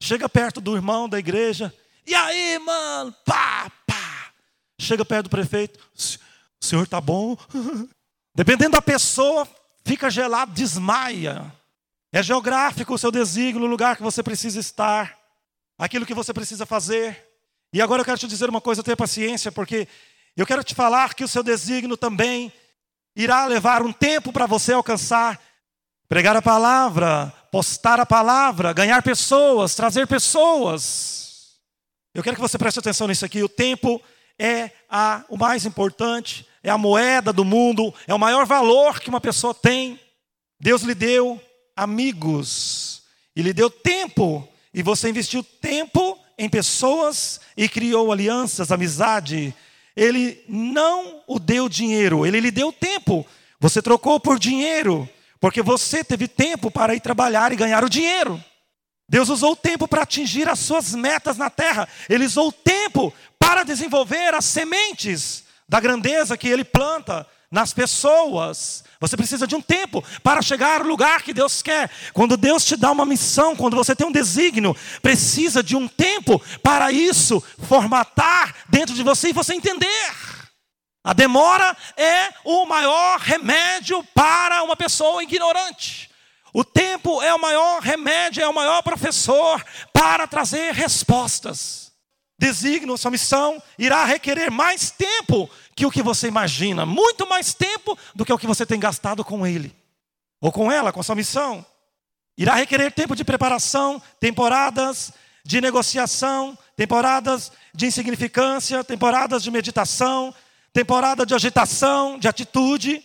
Chega 0.00 0.28
perto 0.28 0.60
do 0.60 0.76
irmão 0.76 1.08
da 1.08 1.18
igreja, 1.18 1.74
e 2.06 2.14
aí, 2.14 2.58
mano, 2.58 3.14
pá, 3.24 3.72
pá. 3.86 4.32
Chega 4.78 5.04
perto 5.04 5.24
do 5.24 5.30
prefeito, 5.30 5.80
o 5.96 6.64
senhor 6.64 6.86
tá 6.86 7.00
bom? 7.00 7.36
Dependendo 8.34 8.72
da 8.72 8.82
pessoa, 8.82 9.46
fica 9.84 10.10
gelado, 10.10 10.52
desmaia. 10.52 11.52
É 12.12 12.22
geográfico 12.22 12.94
o 12.94 12.98
seu 12.98 13.10
desígnio, 13.10 13.66
o 13.66 13.70
lugar 13.70 13.96
que 13.96 14.02
você 14.02 14.22
precisa 14.22 14.58
estar, 14.58 15.18
aquilo 15.78 16.06
que 16.06 16.14
você 16.14 16.32
precisa 16.32 16.64
fazer. 16.64 17.28
E 17.72 17.80
agora 17.80 18.00
eu 18.00 18.04
quero 18.04 18.18
te 18.18 18.26
dizer 18.26 18.48
uma 18.48 18.60
coisa, 18.60 18.82
tenha 18.82 18.96
paciência, 18.96 19.50
porque 19.50 19.88
eu 20.36 20.46
quero 20.46 20.62
te 20.64 20.74
falar 20.74 21.14
que 21.14 21.24
o 21.24 21.28
seu 21.28 21.42
desígnio 21.42 21.96
também 21.96 22.52
irá 23.14 23.46
levar 23.46 23.82
um 23.82 23.92
tempo 23.92 24.32
para 24.32 24.46
você 24.46 24.72
alcançar, 24.72 25.40
pregar 26.08 26.36
a 26.36 26.42
palavra, 26.42 27.32
postar 27.50 28.00
a 28.00 28.06
palavra, 28.06 28.72
ganhar 28.72 29.02
pessoas, 29.02 29.74
trazer 29.74 30.06
pessoas. 30.06 31.58
Eu 32.14 32.22
quero 32.22 32.36
que 32.36 32.42
você 32.42 32.58
preste 32.58 32.78
atenção 32.78 33.08
nisso 33.08 33.24
aqui. 33.24 33.42
O 33.42 33.48
tempo 33.48 34.00
é 34.38 34.70
a, 34.88 35.24
o 35.28 35.36
mais 35.36 35.64
importante 35.64 36.46
é 36.62 36.70
a 36.70 36.78
moeda 36.78 37.32
do 37.32 37.44
mundo, 37.44 37.92
é 38.06 38.14
o 38.14 38.18
maior 38.18 38.46
valor 38.46 39.00
que 39.00 39.08
uma 39.08 39.20
pessoa 39.20 39.52
tem. 39.52 39.98
Deus 40.60 40.82
lhe 40.82 40.94
deu 40.94 41.40
amigos 41.74 43.02
e 43.34 43.42
lhe 43.42 43.52
deu 43.52 43.68
tempo, 43.68 44.46
e 44.72 44.82
você 44.82 45.08
investiu 45.08 45.42
tempo 45.42 46.18
em 46.38 46.48
pessoas 46.48 47.40
e 47.56 47.68
criou 47.68 48.12
alianças, 48.12 48.70
amizade. 48.70 49.54
Ele 49.96 50.42
não 50.48 51.22
o 51.26 51.38
deu 51.38 51.68
dinheiro, 51.68 52.24
ele 52.24 52.40
lhe 52.40 52.50
deu 52.50 52.72
tempo. 52.72 53.26
Você 53.58 53.82
trocou 53.82 54.20
por 54.20 54.38
dinheiro, 54.38 55.08
porque 55.40 55.62
você 55.62 56.04
teve 56.04 56.28
tempo 56.28 56.70
para 56.70 56.94
ir 56.94 57.00
trabalhar 57.00 57.52
e 57.52 57.56
ganhar 57.56 57.84
o 57.84 57.90
dinheiro. 57.90 58.42
Deus 59.08 59.28
usou 59.28 59.52
o 59.52 59.56
tempo 59.56 59.88
para 59.88 60.02
atingir 60.02 60.48
as 60.48 60.60
suas 60.60 60.94
metas 60.94 61.36
na 61.36 61.50
terra. 61.50 61.88
Ele 62.08 62.24
usou 62.24 62.48
o 62.48 62.52
tempo 62.52 63.12
para 63.38 63.64
desenvolver 63.64 64.32
as 64.32 64.44
sementes 64.44 65.44
da 65.72 65.80
grandeza 65.80 66.36
que 66.36 66.48
ele 66.48 66.64
planta 66.64 67.26
nas 67.50 67.72
pessoas. 67.72 68.84
Você 69.00 69.16
precisa 69.16 69.46
de 69.46 69.54
um 69.54 69.62
tempo 69.62 70.04
para 70.22 70.42
chegar 70.42 70.82
ao 70.82 70.86
lugar 70.86 71.22
que 71.22 71.32
Deus 71.32 71.62
quer. 71.62 71.90
Quando 72.12 72.36
Deus 72.36 72.62
te 72.62 72.76
dá 72.76 72.92
uma 72.92 73.06
missão, 73.06 73.56
quando 73.56 73.74
você 73.74 73.96
tem 73.96 74.06
um 74.06 74.12
desígnio, 74.12 74.76
precisa 75.00 75.62
de 75.62 75.74
um 75.74 75.88
tempo 75.88 76.38
para 76.62 76.92
isso 76.92 77.42
formatar 77.66 78.54
dentro 78.68 78.94
de 78.94 79.02
você 79.02 79.30
e 79.30 79.32
você 79.32 79.54
entender. 79.54 80.14
A 81.02 81.14
demora 81.14 81.74
é 81.96 82.34
o 82.44 82.66
maior 82.66 83.18
remédio 83.18 84.04
para 84.14 84.62
uma 84.62 84.76
pessoa 84.76 85.22
ignorante. 85.22 86.10
O 86.52 86.62
tempo 86.62 87.22
é 87.22 87.32
o 87.32 87.40
maior 87.40 87.80
remédio, 87.80 88.42
é 88.42 88.46
o 88.46 88.52
maior 88.52 88.82
professor 88.82 89.64
para 89.90 90.26
trazer 90.26 90.74
respostas. 90.74 91.82
Designo, 92.42 92.98
sua 92.98 93.12
missão 93.12 93.62
irá 93.78 94.04
requerer 94.04 94.50
mais 94.50 94.90
tempo 94.90 95.48
que 95.74 95.86
o 95.86 95.90
que 95.90 96.02
você 96.02 96.28
imagina, 96.28 96.84
muito 96.84 97.26
mais 97.28 97.54
tempo 97.54 97.98
do 98.14 98.24
que 98.24 98.32
o 98.32 98.38
que 98.38 98.46
você 98.46 98.66
tem 98.66 98.78
gastado 98.78 99.24
com 99.24 99.46
ele, 99.46 99.74
ou 100.40 100.52
com 100.52 100.70
ela, 100.70 100.92
com 100.92 101.02
sua 101.02 101.14
missão. 101.14 101.64
Irá 102.36 102.54
requerer 102.54 102.92
tempo 102.92 103.14
de 103.14 103.24
preparação, 103.24 104.00
temporadas 104.18 105.12
de 105.44 105.60
negociação, 105.60 106.56
temporadas 106.76 107.52
de 107.74 107.86
insignificância, 107.86 108.84
temporadas 108.84 109.42
de 109.42 109.50
meditação, 109.50 110.34
temporada 110.72 111.26
de 111.26 111.34
agitação, 111.34 112.18
de 112.18 112.28
atitude, 112.28 113.02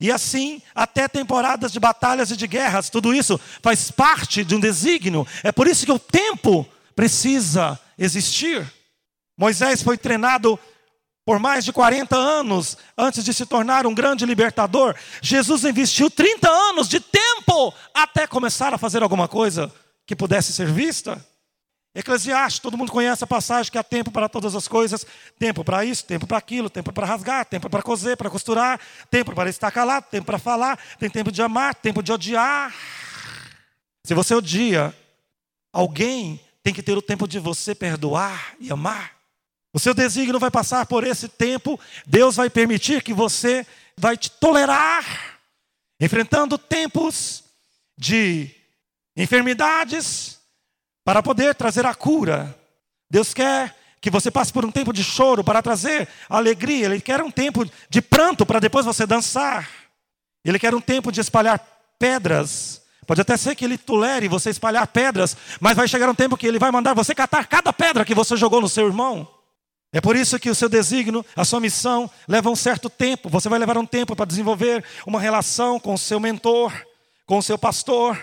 e 0.00 0.10
assim 0.10 0.62
até 0.74 1.06
temporadas 1.06 1.70
de 1.72 1.78
batalhas 1.78 2.30
e 2.30 2.36
de 2.36 2.46
guerras. 2.46 2.88
Tudo 2.88 3.14
isso 3.14 3.38
faz 3.62 3.90
parte 3.90 4.44
de 4.44 4.54
um 4.54 4.60
desígnio. 4.60 5.26
É 5.42 5.52
por 5.52 5.66
isso 5.66 5.84
que 5.84 5.92
o 5.92 5.98
tempo 5.98 6.66
precisa 6.96 7.78
existir. 7.98 8.66
Moisés 9.36 9.82
foi 9.82 9.98
treinado 9.98 10.58
por 11.30 11.38
mais 11.38 11.64
de 11.64 11.72
40 11.72 12.16
anos 12.16 12.76
antes 12.98 13.22
de 13.22 13.32
se 13.32 13.46
tornar 13.46 13.86
um 13.86 13.94
grande 13.94 14.26
libertador. 14.26 14.96
Jesus 15.22 15.64
investiu 15.64 16.10
30 16.10 16.50
anos 16.50 16.88
de 16.88 16.98
tempo 16.98 17.72
até 17.94 18.26
começar 18.26 18.74
a 18.74 18.78
fazer 18.78 19.00
alguma 19.00 19.28
coisa 19.28 19.72
que 20.04 20.16
pudesse 20.16 20.52
ser 20.52 20.66
vista. 20.66 21.24
Eclesiastes, 21.94 22.58
todo 22.58 22.76
mundo 22.76 22.90
conhece 22.90 23.22
a 23.22 23.28
passagem 23.28 23.70
que 23.70 23.78
há 23.78 23.84
tempo 23.84 24.10
para 24.10 24.28
todas 24.28 24.56
as 24.56 24.66
coisas: 24.66 25.06
tempo 25.38 25.62
para 25.62 25.84
isso, 25.84 26.04
tempo 26.04 26.26
para 26.26 26.38
aquilo, 26.38 26.68
tempo 26.68 26.92
para 26.92 27.06
rasgar, 27.06 27.44
tempo 27.46 27.70
para 27.70 27.80
coser, 27.80 28.16
para 28.16 28.28
costurar, 28.28 28.80
tempo 29.08 29.32
para 29.32 29.48
estar 29.48 29.70
calado, 29.70 30.06
tempo 30.10 30.26
para 30.26 30.38
falar, 30.40 30.80
tem 30.98 31.08
tempo 31.08 31.30
de 31.30 31.40
amar, 31.40 31.76
tempo 31.76 32.02
de 32.02 32.10
odiar. 32.10 32.74
Se 34.04 34.14
você 34.14 34.34
odia 34.34 34.92
alguém, 35.72 36.40
tem 36.60 36.74
que 36.74 36.82
ter 36.82 36.98
o 36.98 37.02
tempo 37.02 37.28
de 37.28 37.38
você 37.38 37.72
perdoar 37.72 38.56
e 38.58 38.72
amar. 38.72 39.19
O 39.72 39.78
seu 39.78 39.94
desígnio 39.94 40.40
vai 40.40 40.50
passar 40.50 40.84
por 40.86 41.04
esse 41.04 41.28
tempo, 41.28 41.78
Deus 42.06 42.36
vai 42.36 42.50
permitir 42.50 43.02
que 43.02 43.14
você 43.14 43.66
vai 43.96 44.16
te 44.16 44.30
tolerar, 44.30 45.04
enfrentando 46.00 46.58
tempos 46.58 47.44
de 47.96 48.50
enfermidades, 49.16 50.38
para 51.04 51.22
poder 51.22 51.54
trazer 51.54 51.86
a 51.86 51.94
cura. 51.94 52.56
Deus 53.10 53.32
quer 53.32 53.76
que 54.00 54.10
você 54.10 54.30
passe 54.30 54.52
por 54.52 54.64
um 54.64 54.70
tempo 54.70 54.92
de 54.92 55.04
choro 55.04 55.44
para 55.44 55.62
trazer 55.62 56.08
alegria. 56.28 56.86
Ele 56.86 57.00
quer 57.00 57.22
um 57.22 57.30
tempo 57.30 57.68
de 57.88 58.00
pranto 58.00 58.46
para 58.46 58.60
depois 58.60 58.86
você 58.86 59.06
dançar. 59.06 59.68
Ele 60.44 60.58
quer 60.58 60.74
um 60.74 60.80
tempo 60.80 61.12
de 61.12 61.20
espalhar 61.20 61.60
pedras. 61.98 62.82
Pode 63.06 63.20
até 63.20 63.36
ser 63.36 63.54
que 63.54 63.64
ele 63.64 63.76
tolere 63.76 64.28
você 64.28 64.50
espalhar 64.50 64.86
pedras, 64.86 65.36
mas 65.60 65.76
vai 65.76 65.88
chegar 65.88 66.08
um 66.08 66.14
tempo 66.14 66.36
que 66.36 66.46
ele 66.46 66.58
vai 66.58 66.70
mandar 66.70 66.94
você 66.94 67.14
catar 67.14 67.46
cada 67.46 67.72
pedra 67.72 68.04
que 68.04 68.14
você 68.14 68.36
jogou 68.36 68.60
no 68.60 68.68
seu 68.68 68.86
irmão. 68.86 69.28
É 69.92 70.00
por 70.00 70.14
isso 70.14 70.38
que 70.38 70.48
o 70.48 70.54
seu 70.54 70.68
desígnio, 70.68 71.24
a 71.34 71.44
sua 71.44 71.58
missão, 71.58 72.08
leva 72.28 72.48
um 72.48 72.54
certo 72.54 72.88
tempo. 72.88 73.28
Você 73.28 73.48
vai 73.48 73.58
levar 73.58 73.76
um 73.76 73.86
tempo 73.86 74.14
para 74.14 74.24
desenvolver 74.24 74.84
uma 75.04 75.20
relação 75.20 75.80
com 75.80 75.94
o 75.94 75.98
seu 75.98 76.20
mentor, 76.20 76.72
com 77.26 77.38
o 77.38 77.42
seu 77.42 77.58
pastor. 77.58 78.16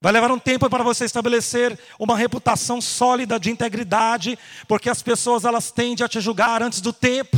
Vai 0.00 0.12
levar 0.12 0.30
um 0.30 0.38
tempo 0.38 0.70
para 0.70 0.82
você 0.82 1.04
estabelecer 1.04 1.78
uma 1.98 2.16
reputação 2.16 2.80
sólida 2.80 3.38
de 3.38 3.50
integridade, 3.50 4.38
porque 4.66 4.88
as 4.88 5.02
pessoas 5.02 5.44
elas 5.44 5.70
tendem 5.70 6.04
a 6.04 6.08
te 6.08 6.20
julgar 6.20 6.62
antes 6.62 6.80
do 6.80 6.92
tempo. 6.92 7.36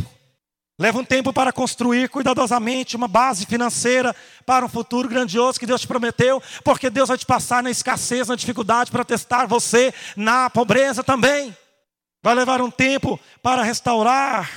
Leva 0.81 1.01
um 1.01 1.05
tempo 1.05 1.33
para 1.33 1.53
construir 1.53 2.09
cuidadosamente 2.09 2.95
uma 2.95 3.09
base 3.09 3.45
financeira 3.45 4.15
para 4.47 4.65
um 4.65 4.69
futuro 4.69 5.09
grandioso 5.09 5.59
que 5.59 5.67
Deus 5.67 5.81
te 5.81 5.89
prometeu, 5.89 6.41
porque 6.63 6.89
Deus 6.89 7.09
vai 7.09 7.19
te 7.19 7.27
passar 7.27 7.65
na 7.65 7.71
escassez, 7.71 8.29
na 8.29 8.37
dificuldade 8.37 8.93
para 8.93 9.05
testar 9.05 9.47
você 9.47 9.93
na 10.17 10.49
pobreza 10.49 11.03
também. 11.03 11.57
Vai 12.23 12.35
levar 12.35 12.61
um 12.61 12.71
tempo 12.71 13.19
para 13.43 13.63
restaurar 13.63 14.51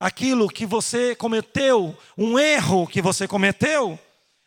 aquilo 0.00 0.48
que 0.48 0.66
você 0.66 1.14
cometeu, 1.14 1.96
um 2.16 2.38
erro 2.38 2.86
que 2.86 3.02
você 3.02 3.28
cometeu. 3.28 3.98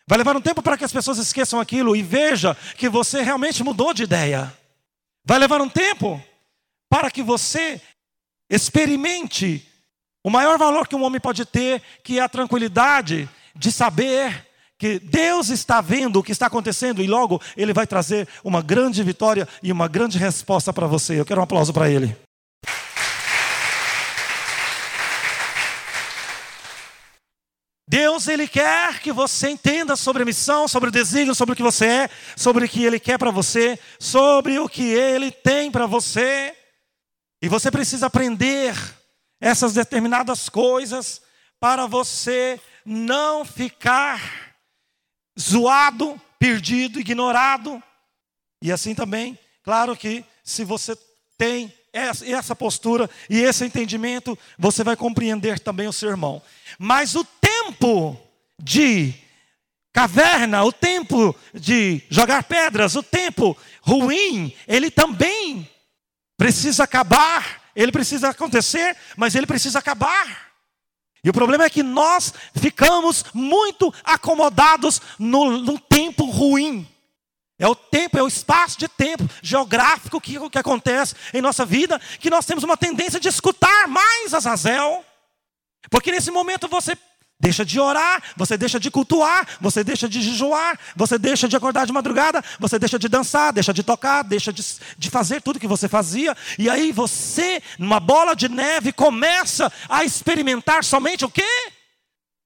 Vai 0.07 0.17
levar 0.17 0.35
um 0.35 0.41
tempo 0.41 0.61
para 0.61 0.77
que 0.77 0.85
as 0.85 0.91
pessoas 0.91 1.17
esqueçam 1.17 1.59
aquilo 1.59 1.95
e 1.95 2.01
veja 2.01 2.55
que 2.77 2.87
você 2.87 3.21
realmente 3.21 3.63
mudou 3.63 3.93
de 3.93 4.03
ideia. 4.03 4.55
Vai 5.25 5.37
levar 5.37 5.61
um 5.61 5.69
tempo 5.69 6.23
para 6.89 7.11
que 7.11 7.21
você 7.21 7.81
experimente 8.49 9.67
o 10.23 10.29
maior 10.29 10.57
valor 10.57 10.87
que 10.87 10.95
um 10.95 11.03
homem 11.03 11.19
pode 11.19 11.45
ter, 11.45 11.81
que 12.03 12.19
é 12.19 12.21
a 12.21 12.29
tranquilidade 12.29 13.29
de 13.55 13.71
saber 13.71 14.46
que 14.77 14.99
Deus 14.99 15.49
está 15.49 15.81
vendo 15.81 16.19
o 16.19 16.23
que 16.23 16.31
está 16.31 16.45
acontecendo 16.45 17.03
e 17.03 17.07
logo 17.07 17.41
Ele 17.55 17.73
vai 17.73 17.87
trazer 17.87 18.27
uma 18.43 18.61
grande 18.61 19.01
vitória 19.03 19.47
e 19.63 19.71
uma 19.71 19.87
grande 19.87 20.17
resposta 20.17 20.71
para 20.71 20.85
você. 20.87 21.19
Eu 21.19 21.25
quero 21.25 21.41
um 21.41 21.43
aplauso 21.43 21.73
para 21.73 21.89
Ele. 21.89 22.15
Deus, 27.89 28.27
Ele 28.27 28.47
quer 28.47 28.99
que 28.99 29.13
você 29.13 29.49
entenda 29.49 29.95
sobre 29.95 30.21
a 30.21 30.25
missão, 30.25 30.67
sobre 30.67 30.89
o 30.89 30.91
desígnio, 30.91 31.33
sobre 31.33 31.53
o 31.53 31.55
que 31.55 31.63
você 31.63 31.85
é, 31.85 32.09
sobre 32.35 32.65
o 32.65 32.69
que 32.69 32.83
Ele 32.83 32.99
quer 32.99 33.17
para 33.17 33.31
você, 33.31 33.79
sobre 33.97 34.59
o 34.59 34.67
que 34.67 34.93
Ele 34.93 35.31
tem 35.31 35.71
para 35.71 35.85
você. 35.85 36.53
E 37.41 37.47
você 37.47 37.71
precisa 37.71 38.07
aprender 38.07 38.75
essas 39.39 39.73
determinadas 39.73 40.49
coisas 40.49 41.21
para 41.59 41.87
você 41.87 42.59
não 42.85 43.45
ficar 43.45 44.46
zoado, 45.39 46.19
perdido, 46.39 46.99
ignorado. 46.99 47.81
E 48.61 48.71
assim 48.71 48.95
também, 48.95 49.37
claro 49.63 49.95
que 49.95 50.23
se 50.43 50.63
você 50.63 50.97
tem 51.37 51.73
essa 51.93 52.55
postura 52.55 53.09
e 53.29 53.39
esse 53.39 53.65
entendimento, 53.65 54.37
você 54.57 54.83
vai 54.83 54.95
compreender 54.95 55.59
também 55.59 55.87
o 55.87 55.93
seu 55.93 56.09
irmão. 56.09 56.41
Mas 56.77 57.15
o 57.15 57.23
tempo 57.23 58.19
de 58.59 59.13
caverna, 59.93 60.63
o 60.63 60.71
tempo 60.71 61.35
de 61.53 62.03
jogar 62.09 62.43
pedras, 62.43 62.95
o 62.95 63.01
tempo 63.01 63.57
ruim, 63.81 64.53
ele 64.67 64.91
também 64.91 65.67
precisa 66.37 66.83
acabar, 66.83 67.63
ele 67.75 67.91
precisa 67.91 68.29
acontecer, 68.29 68.95
mas 69.15 69.33
ele 69.33 69.47
precisa 69.47 69.79
acabar. 69.79 70.46
E 71.23 71.29
o 71.29 71.33
problema 71.33 71.65
é 71.65 71.69
que 71.69 71.83
nós 71.83 72.33
ficamos 72.55 73.25
muito 73.33 73.93
acomodados 74.03 75.01
no, 75.17 75.57
no 75.57 75.79
tempo 75.79 76.25
ruim. 76.25 76.87
É 77.59 77.67
o 77.67 77.73
tempo, 77.73 78.19
é 78.19 78.23
o 78.23 78.27
espaço 78.27 78.77
de 78.77 78.87
tempo 78.87 79.27
geográfico 79.41 80.21
que, 80.21 80.49
que 80.49 80.59
acontece 80.59 81.15
em 81.33 81.41
nossa 81.41 81.65
vida, 81.65 81.99
que 82.19 82.29
nós 82.29 82.45
temos 82.45 82.63
uma 82.63 82.77
tendência 82.77 83.19
de 83.19 83.27
escutar 83.27 83.87
mais 83.87 84.33
Azazel. 84.33 85.03
Porque 85.89 86.11
nesse 86.11 86.29
momento 86.29 86.67
você 86.67 86.95
deixa 87.39 87.63
de 87.63 87.79
orar, 87.79 88.21
você 88.35 88.57
deixa 88.57 88.79
de 88.79 88.89
cultuar, 88.89 89.47
você 89.61 89.83
deixa 89.83 90.09
de 90.09 90.21
jejuar, 90.21 90.79
você 90.95 91.17
deixa 91.17 91.47
de 91.47 91.55
acordar 91.55 91.85
de 91.85 91.93
madrugada, 91.93 92.43
você 92.59 92.79
deixa 92.79 92.97
de 92.97 93.07
dançar, 93.07 93.53
deixa 93.53 93.73
de 93.73 93.83
tocar, 93.83 94.23
deixa 94.23 94.51
de, 94.51 94.63
de 94.97 95.09
fazer 95.09 95.41
tudo 95.41 95.59
que 95.59 95.67
você 95.67 95.87
fazia, 95.87 96.35
e 96.57 96.69
aí 96.69 96.91
você, 96.91 97.61
numa 97.77 97.99
bola 97.99 98.35
de 98.35 98.49
neve, 98.49 98.91
começa 98.91 99.71
a 99.87 100.03
experimentar 100.03 100.83
somente 100.83 101.25
o 101.25 101.29
quê? 101.29 101.71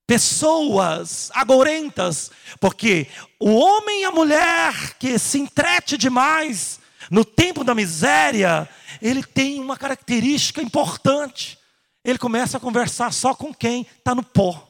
Pessoas 0.06 1.32
agourentas, 1.34 2.32
porque 2.60 3.08
o 3.40 3.52
homem 3.56 4.02
e 4.02 4.06
a 4.06 4.12
mulher 4.12 4.96
que 5.00 5.18
se 5.18 5.40
entrete 5.40 5.98
demais 5.98 6.80
no 7.10 7.24
tempo 7.24 7.64
da 7.64 7.74
miséria, 7.74 8.68
ele 9.02 9.24
tem 9.24 9.60
uma 9.60 9.78
característica 9.78 10.62
importante 10.62 11.62
ele 12.04 12.18
começa 12.18 12.58
a 12.58 12.60
conversar 12.60 13.14
só 13.14 13.34
com 13.34 13.54
quem 13.54 13.86
está 13.98 14.16
no 14.16 14.24
pó. 14.24 14.68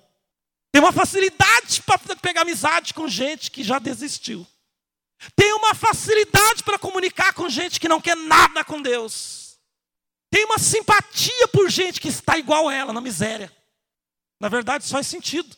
Tem 0.72 0.82
uma 0.82 0.92
facilidade 0.92 1.82
para 1.82 1.98
pegar 2.16 2.42
amizade 2.42 2.94
com 2.94 3.08
gente 3.08 3.52
que 3.52 3.64
já 3.64 3.78
desistiu. 3.78 4.48
Tem 5.36 5.54
uma 5.54 5.76
facilidade 5.76 6.64
para 6.64 6.80
comunicar 6.80 7.34
com 7.34 7.50
gente 7.50 7.80
que 7.80 7.90
não 7.90 8.02
quer 8.02 8.16
nada 8.16 8.64
com 8.64 8.82
Deus. 8.82 9.60
Tem 10.32 10.46
uma 10.46 10.58
simpatia 10.58 11.48
por 11.50 11.70
gente 11.70 12.00
que 12.00 12.08
está 12.08 12.38
igual 12.38 12.70
a 12.70 12.74
ela, 12.74 12.94
na 12.94 13.02
miséria. 13.02 13.52
Na 14.40 14.48
verdade, 14.48 14.84
isso 14.84 14.94
faz 14.94 15.06
sentido. 15.06 15.56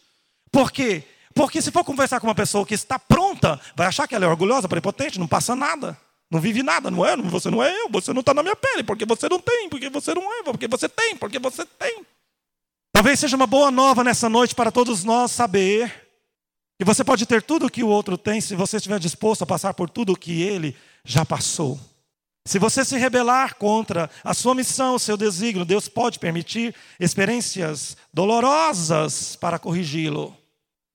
Por 0.52 0.72
quê? 0.72 1.04
Porque 1.34 1.62
se 1.62 1.72
for 1.72 1.84
conversar 1.84 2.20
com 2.20 2.28
uma 2.28 2.36
pessoa 2.36 2.66
que 2.66 2.74
está 2.74 2.98
pronta, 3.00 3.60
vai 3.76 3.88
achar 3.88 4.08
que 4.08 4.16
ela 4.16 4.26
é 4.26 4.28
orgulhosa, 4.28 4.68
prepotente, 4.68 5.20
não 5.20 5.28
passa 5.28 5.56
nada. 5.56 5.98
Não 6.30 6.42
vive 6.42 6.64
nada, 6.64 6.90
não 6.90 7.06
é? 7.06 7.16
Você 7.16 7.50
não 7.50 7.64
é 7.64 7.72
eu, 7.82 7.90
você 7.90 8.12
não 8.12 8.22
está 8.22 8.34
na 8.34 8.42
minha 8.42 8.56
pele, 8.56 8.84
porque 8.84 9.06
você 9.06 9.30
não 9.30 9.40
tem, 9.40 9.70
porque 9.70 9.90
você 9.90 10.14
não 10.14 10.34
é, 10.34 10.44
porque 10.44 10.68
você 10.68 10.90
tem, 10.90 11.16
porque 11.16 11.38
você 11.38 11.66
tem. 11.66 12.06
Talvez 13.04 13.20
seja 13.20 13.36
uma 13.36 13.46
boa 13.46 13.70
nova 13.70 14.02
nessa 14.02 14.30
noite 14.30 14.56
para 14.56 14.72
todos 14.72 15.04
nós 15.04 15.30
saber 15.30 16.08
que 16.80 16.86
você 16.86 17.04
pode 17.04 17.26
ter 17.26 17.44
tudo 17.44 17.66
o 17.66 17.70
que 17.70 17.84
o 17.84 17.90
outro 17.90 18.18
tem 18.18 18.40
se 18.40 18.56
você 18.56 18.78
estiver 18.78 18.98
disposto 18.98 19.42
a 19.42 19.46
passar 19.46 19.74
por 19.74 19.90
tudo 19.90 20.14
o 20.14 20.18
que 20.18 20.42
ele 20.42 20.74
já 21.04 21.26
passou. 21.26 21.78
Se 22.48 22.58
você 22.58 22.86
se 22.86 22.98
rebelar 22.98 23.56
contra 23.56 24.10
a 24.24 24.34
sua 24.34 24.56
missão, 24.56 24.96
o 24.96 25.00
seu 25.00 25.18
desígnio, 25.18 25.66
Deus 25.66 25.90
pode 25.90 26.18
permitir 26.18 26.74
experiências 26.98 27.98
dolorosas 28.14 29.36
para 29.36 29.60
corrigi-lo. 29.60 30.34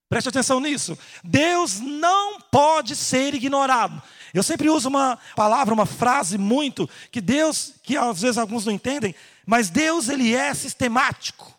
Preste 0.08 0.30
atenção 0.30 0.60
nisso. 0.60 0.96
Deus 1.22 1.78
não 1.78 2.40
pode 2.40 2.96
ser 2.96 3.34
ignorado. 3.34 4.02
Eu 4.32 4.42
sempre 4.42 4.70
uso 4.70 4.88
uma 4.88 5.18
palavra, 5.36 5.74
uma 5.74 5.84
frase 5.84 6.38
muito 6.38 6.88
que 7.12 7.20
Deus, 7.20 7.74
que 7.82 7.98
às 7.98 8.22
vezes 8.22 8.38
alguns 8.38 8.64
não 8.64 8.72
entendem, 8.72 9.14
mas 9.44 9.68
Deus 9.68 10.08
ele 10.08 10.34
é 10.34 10.54
sistemático. 10.54 11.57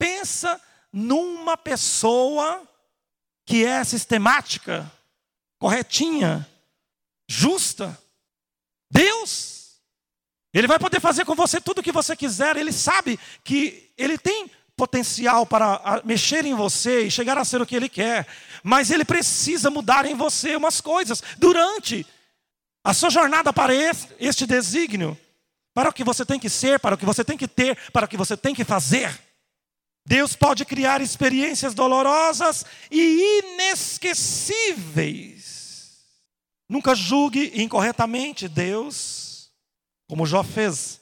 Pensa 0.00 0.58
numa 0.90 1.58
pessoa 1.58 2.66
que 3.44 3.66
é 3.66 3.84
sistemática, 3.84 4.90
corretinha, 5.58 6.48
justa. 7.28 8.00
Deus, 8.90 9.78
Ele 10.54 10.66
vai 10.66 10.78
poder 10.78 11.00
fazer 11.00 11.26
com 11.26 11.34
você 11.34 11.60
tudo 11.60 11.80
o 11.80 11.82
que 11.82 11.92
você 11.92 12.16
quiser, 12.16 12.56
Ele 12.56 12.72
sabe 12.72 13.20
que 13.44 13.92
Ele 13.98 14.16
tem 14.16 14.50
potencial 14.74 15.44
para 15.44 16.00
mexer 16.02 16.46
em 16.46 16.54
você 16.54 17.02
e 17.02 17.10
chegar 17.10 17.36
a 17.36 17.44
ser 17.44 17.60
o 17.60 17.66
que 17.66 17.76
Ele 17.76 17.90
quer, 17.90 18.26
mas 18.62 18.90
Ele 18.90 19.04
precisa 19.04 19.68
mudar 19.68 20.06
em 20.06 20.14
você 20.14 20.56
umas 20.56 20.80
coisas 20.80 21.22
durante 21.36 22.06
a 22.82 22.94
sua 22.94 23.10
jornada 23.10 23.52
para 23.52 23.74
este 24.18 24.46
desígnio, 24.46 25.14
para 25.74 25.90
o 25.90 25.92
que 25.92 26.02
você 26.02 26.24
tem 26.24 26.40
que 26.40 26.48
ser, 26.48 26.80
para 26.80 26.94
o 26.94 26.98
que 26.98 27.04
você 27.04 27.22
tem 27.22 27.36
que 27.36 27.46
ter, 27.46 27.76
para 27.92 28.06
o 28.06 28.08
que 28.08 28.16
você 28.16 28.34
tem 28.34 28.54
que 28.54 28.64
fazer. 28.64 29.28
Deus 30.06 30.34
pode 30.34 30.64
criar 30.64 31.00
experiências 31.00 31.74
dolorosas 31.74 32.64
e 32.90 33.40
inesquecíveis 33.40 35.50
Nunca 36.70 36.94
julgue 36.94 37.50
incorretamente 37.60 38.46
Deus, 38.46 39.50
como 40.08 40.24
Jó 40.24 40.44
fez. 40.44 41.00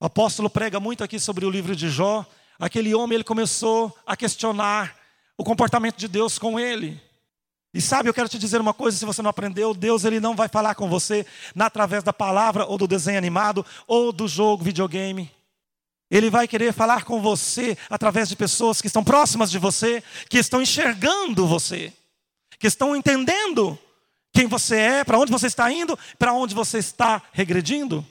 O 0.00 0.06
apóstolo 0.06 0.50
prega 0.50 0.80
muito 0.80 1.04
aqui 1.04 1.20
sobre 1.20 1.46
o 1.46 1.50
livro 1.50 1.76
de 1.76 1.88
Jó. 1.88 2.26
Aquele 2.58 2.92
homem 2.96 3.14
ele 3.14 3.22
começou 3.22 3.96
a 4.04 4.16
questionar 4.16 4.96
o 5.36 5.44
comportamento 5.44 5.96
de 5.96 6.08
Deus 6.08 6.36
com 6.36 6.58
ele. 6.58 7.00
E 7.72 7.80
sabe, 7.80 8.08
eu 8.08 8.14
quero 8.14 8.28
te 8.28 8.40
dizer 8.40 8.60
uma 8.60 8.74
coisa, 8.74 8.98
se 8.98 9.04
você 9.04 9.22
não 9.22 9.30
aprendeu, 9.30 9.72
Deus 9.72 10.04
ele 10.04 10.18
não 10.18 10.34
vai 10.34 10.48
falar 10.48 10.74
com 10.74 10.88
você 10.88 11.24
na, 11.54 11.66
através 11.66 12.02
da 12.02 12.12
palavra 12.12 12.66
ou 12.66 12.76
do 12.76 12.88
desenho 12.88 13.18
animado 13.18 13.64
ou 13.86 14.10
do 14.10 14.26
jogo 14.26 14.64
videogame. 14.64 15.30
Ele 16.10 16.30
vai 16.30 16.48
querer 16.48 16.72
falar 16.72 17.04
com 17.04 17.20
você 17.20 17.76
através 17.90 18.28
de 18.28 18.36
pessoas 18.36 18.80
que 18.80 18.86
estão 18.86 19.04
próximas 19.04 19.50
de 19.50 19.58
você, 19.58 20.02
que 20.28 20.38
estão 20.38 20.62
enxergando 20.62 21.46
você, 21.46 21.92
que 22.58 22.66
estão 22.66 22.96
entendendo 22.96 23.78
quem 24.32 24.46
você 24.46 24.76
é, 24.76 25.04
para 25.04 25.18
onde 25.18 25.30
você 25.30 25.46
está 25.46 25.70
indo, 25.70 25.98
para 26.18 26.32
onde 26.32 26.54
você 26.54 26.78
está 26.78 27.22
regredindo. 27.32 28.06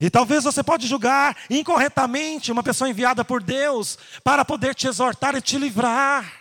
E 0.00 0.08
talvez 0.08 0.44
você 0.44 0.62
pode 0.62 0.86
julgar 0.86 1.36
incorretamente 1.50 2.50
uma 2.50 2.62
pessoa 2.62 2.88
enviada 2.88 3.22
por 3.22 3.42
Deus 3.42 3.98
para 4.24 4.44
poder 4.44 4.74
te 4.74 4.86
exortar 4.86 5.34
e 5.34 5.42
te 5.42 5.58
livrar. 5.58 6.40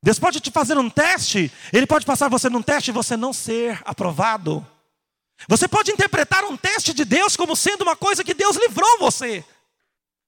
Deus 0.00 0.18
pode 0.18 0.38
te 0.38 0.50
fazer 0.50 0.78
um 0.78 0.88
teste, 0.88 1.50
Ele 1.72 1.86
pode 1.86 2.06
passar 2.06 2.28
você 2.28 2.48
num 2.48 2.62
teste 2.62 2.90
e 2.90 2.94
você 2.94 3.16
não 3.16 3.32
ser 3.32 3.80
aprovado. 3.84 4.64
Você 5.48 5.66
pode 5.66 5.90
interpretar 5.90 6.44
um 6.44 6.56
teste 6.56 6.94
de 6.94 7.04
Deus 7.04 7.34
como 7.34 7.56
sendo 7.56 7.82
uma 7.82 7.96
coisa 7.96 8.22
que 8.22 8.34
Deus 8.34 8.56
livrou 8.56 8.98
você. 9.00 9.44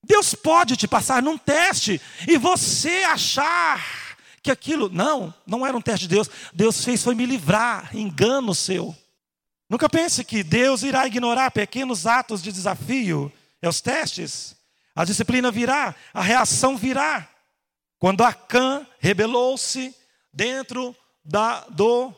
Deus 0.06 0.34
pode 0.34 0.76
te 0.76 0.86
passar 0.86 1.22
num 1.22 1.36
teste 1.36 2.00
e 2.28 2.38
você 2.38 3.02
achar 3.04 4.16
que 4.42 4.50
aquilo, 4.50 4.88
não, 4.88 5.34
não 5.44 5.66
era 5.66 5.76
um 5.76 5.80
teste 5.80 6.06
de 6.06 6.14
Deus. 6.14 6.30
Deus 6.52 6.84
fez 6.84 7.02
foi 7.02 7.16
me 7.16 7.26
livrar, 7.26 7.94
engano 7.94 8.54
seu. 8.54 8.96
Nunca 9.68 9.88
pense 9.88 10.24
que 10.24 10.44
Deus 10.44 10.84
irá 10.84 11.06
ignorar 11.06 11.50
pequenos 11.50 12.06
atos 12.06 12.40
de 12.40 12.52
desafio, 12.52 13.32
é 13.60 13.68
os 13.68 13.80
testes. 13.80 14.54
A 14.94 15.04
disciplina 15.04 15.50
virá, 15.50 15.94
a 16.14 16.22
reação 16.22 16.76
virá. 16.76 17.28
Quando 17.98 18.22
Acã 18.22 18.86
rebelou-se 19.00 19.92
dentro 20.32 20.94
da, 21.24 21.62
do 21.68 22.14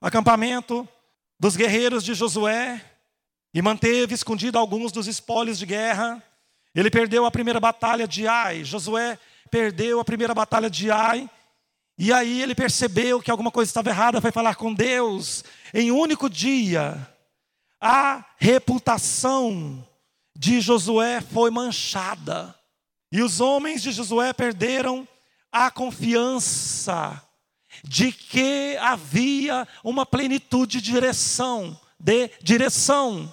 acampamento 0.00 0.86
dos 1.38 1.56
guerreiros 1.56 2.04
de 2.04 2.12
Josué 2.12 2.84
e 3.54 3.62
manteve 3.62 4.14
escondido 4.14 4.58
alguns 4.58 4.92
dos 4.92 5.06
espólios 5.06 5.58
de 5.58 5.64
guerra, 5.64 6.22
ele 6.74 6.90
perdeu 6.90 7.24
a 7.24 7.30
primeira 7.30 7.58
batalha 7.60 8.06
de 8.06 8.26
Ai. 8.26 8.64
Josué 8.64 9.18
perdeu 9.50 10.00
a 10.00 10.04
primeira 10.04 10.34
batalha 10.34 10.70
de 10.70 10.90
Ai 10.90 11.28
e 12.02 12.14
aí 12.14 12.40
ele 12.40 12.54
percebeu 12.54 13.20
que 13.20 13.30
alguma 13.30 13.50
coisa 13.50 13.68
estava 13.68 13.90
errada, 13.90 14.22
foi 14.22 14.32
falar 14.32 14.54
com 14.54 14.72
Deus. 14.72 15.44
Em 15.74 15.92
um 15.92 15.98
único 15.98 16.30
dia, 16.30 16.96
a 17.78 18.24
reputação 18.38 19.86
de 20.34 20.62
Josué 20.62 21.20
foi 21.20 21.50
manchada. 21.50 22.54
E 23.12 23.20
os 23.20 23.38
homens 23.38 23.82
de 23.82 23.92
Josué 23.92 24.32
perderam 24.32 25.06
a 25.52 25.70
confiança 25.70 27.22
de 27.84 28.12
que 28.12 28.78
havia 28.80 29.68
uma 29.84 30.06
plenitude 30.06 30.80
de 30.80 30.92
direção, 30.92 31.78
de 31.98 32.30
direção. 32.40 33.30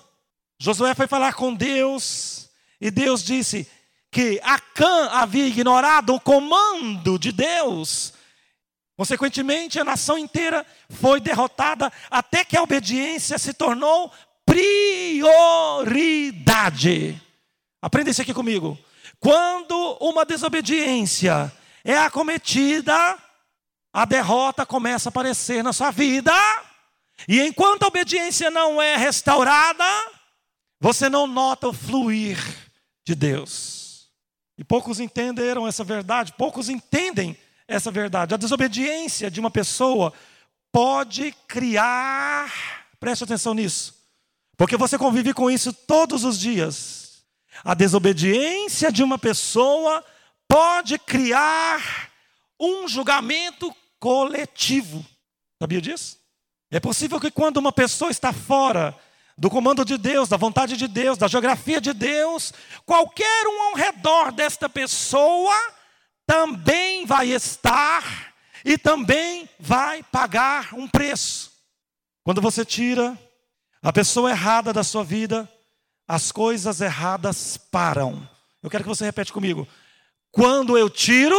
Josué 0.60 0.93
foi 0.93 1.08
falar 1.08 1.36
com 1.36 1.54
Deus 1.54 2.47
e 2.80 2.92
Deus 2.92 3.24
disse 3.24 3.68
que 4.12 4.40
Acã 4.44 5.10
havia 5.12 5.48
ignorado 5.48 6.13
o 6.13 6.20
comando 6.20 7.18
de 7.20 7.32
Deus 7.32 8.13
Consequentemente, 8.98 9.80
a 9.80 9.86
nação 9.86 10.18
inteira 10.18 10.66
foi 10.90 11.22
derrotada 11.22 11.94
até 12.10 12.44
que 12.44 12.58
a 12.58 12.63
obediência 12.63 13.38
se 13.38 13.54
tornou 13.54 14.12
prioridade. 14.44 15.22
Aprenda 17.80 18.10
isso 18.10 18.24
aqui 18.24 18.34
comigo. 18.34 18.76
Quando 19.20 20.00
uma 20.02 20.26
desobediência 20.26 21.54
é 21.84 21.96
acometida, 21.96 23.20
a 23.94 24.04
derrota 24.04 24.66
começa 24.66 25.10
a 25.10 25.12
aparecer 25.12 25.63
na 25.63 25.72
sua 25.72 25.92
vida. 25.92 26.34
E 27.28 27.40
enquanto 27.42 27.84
a 27.84 27.88
obediência 27.88 28.50
não 28.50 28.82
é 28.82 28.96
restaurada, 28.96 29.86
você 30.80 31.08
não 31.08 31.28
nota 31.28 31.68
o 31.68 31.74
fluir 31.74 32.40
de 33.08 33.15
Deus. 33.15 34.10
E 34.58 34.65
poucos 34.65 35.00
entenderam 35.00 35.65
essa 35.65 35.82
verdade, 35.82 36.34
poucos 36.34 36.67
entendem 36.67 37.38
essa 37.65 37.89
verdade. 37.89 38.34
A 38.34 38.38
desobediência 38.38 39.32
de 39.32 39.39
uma 39.39 39.50
pessoa 39.50 40.12
pode 40.74 41.34
criar, 41.48 42.86
preste 43.00 43.24
atenção 43.24 43.54
nisso, 43.54 43.96
porque 44.58 44.76
você 44.76 44.98
convive 44.98 45.34
com 45.34 45.50
isso 45.50 45.72
todos 45.72 46.26
os 46.26 46.38
dias. 46.38 47.24
A 47.63 47.74
desobediência 47.74 48.91
de 48.91 49.02
uma 49.02 49.17
pessoa 49.17 50.04
pode 50.46 51.00
criar 51.00 52.12
um 52.60 52.89
julgamento 52.89 53.74
coletivo. 54.00 55.06
Sabia 55.62 55.82
disso? 55.82 56.17
É 56.70 56.80
possível 56.80 57.22
que 57.22 57.32
quando 57.32 57.56
uma 57.56 57.72
pessoa 57.72 58.12
está 58.12 58.34
fora 58.34 58.93
do 59.38 59.50
comando 59.50 59.86
de 59.86 59.97
Deus, 59.97 60.28
da 60.28 60.38
vontade 60.38 60.76
de 60.76 60.88
Deus, 60.88 61.17
da 61.17 61.28
geografia 61.28 61.80
de 61.80 61.93
Deus, 61.93 62.52
qualquer 62.86 63.47
um 63.47 63.62
ao 63.69 63.76
redor 63.76 64.32
desta 64.32 64.67
pessoa 64.67 65.54
também 66.26 67.06
vai 67.06 67.30
estar 67.30 68.34
e 68.65 68.78
também 68.78 69.47
vai 69.60 70.02
pagar 70.04 70.73
um 70.73 70.88
preço. 70.88 71.52
Quando 72.23 72.41
você 72.41 72.65
tira 72.65 73.17
a 73.82 73.93
pessoa 73.93 74.32
errada 74.32 74.73
da 74.73 74.84
sua 74.84 75.04
vida, 75.04 75.50
as 76.08 76.32
coisas 76.32 76.82
erradas 76.82 77.58
param. 77.58 78.28
Eu 78.63 78.69
quero 78.69 78.84
que 78.84 78.89
você 78.89 79.06
repete 79.06 79.32
comigo. 79.32 79.67
Quando 80.32 80.78
eu 80.78 80.89
tiro 80.89 81.38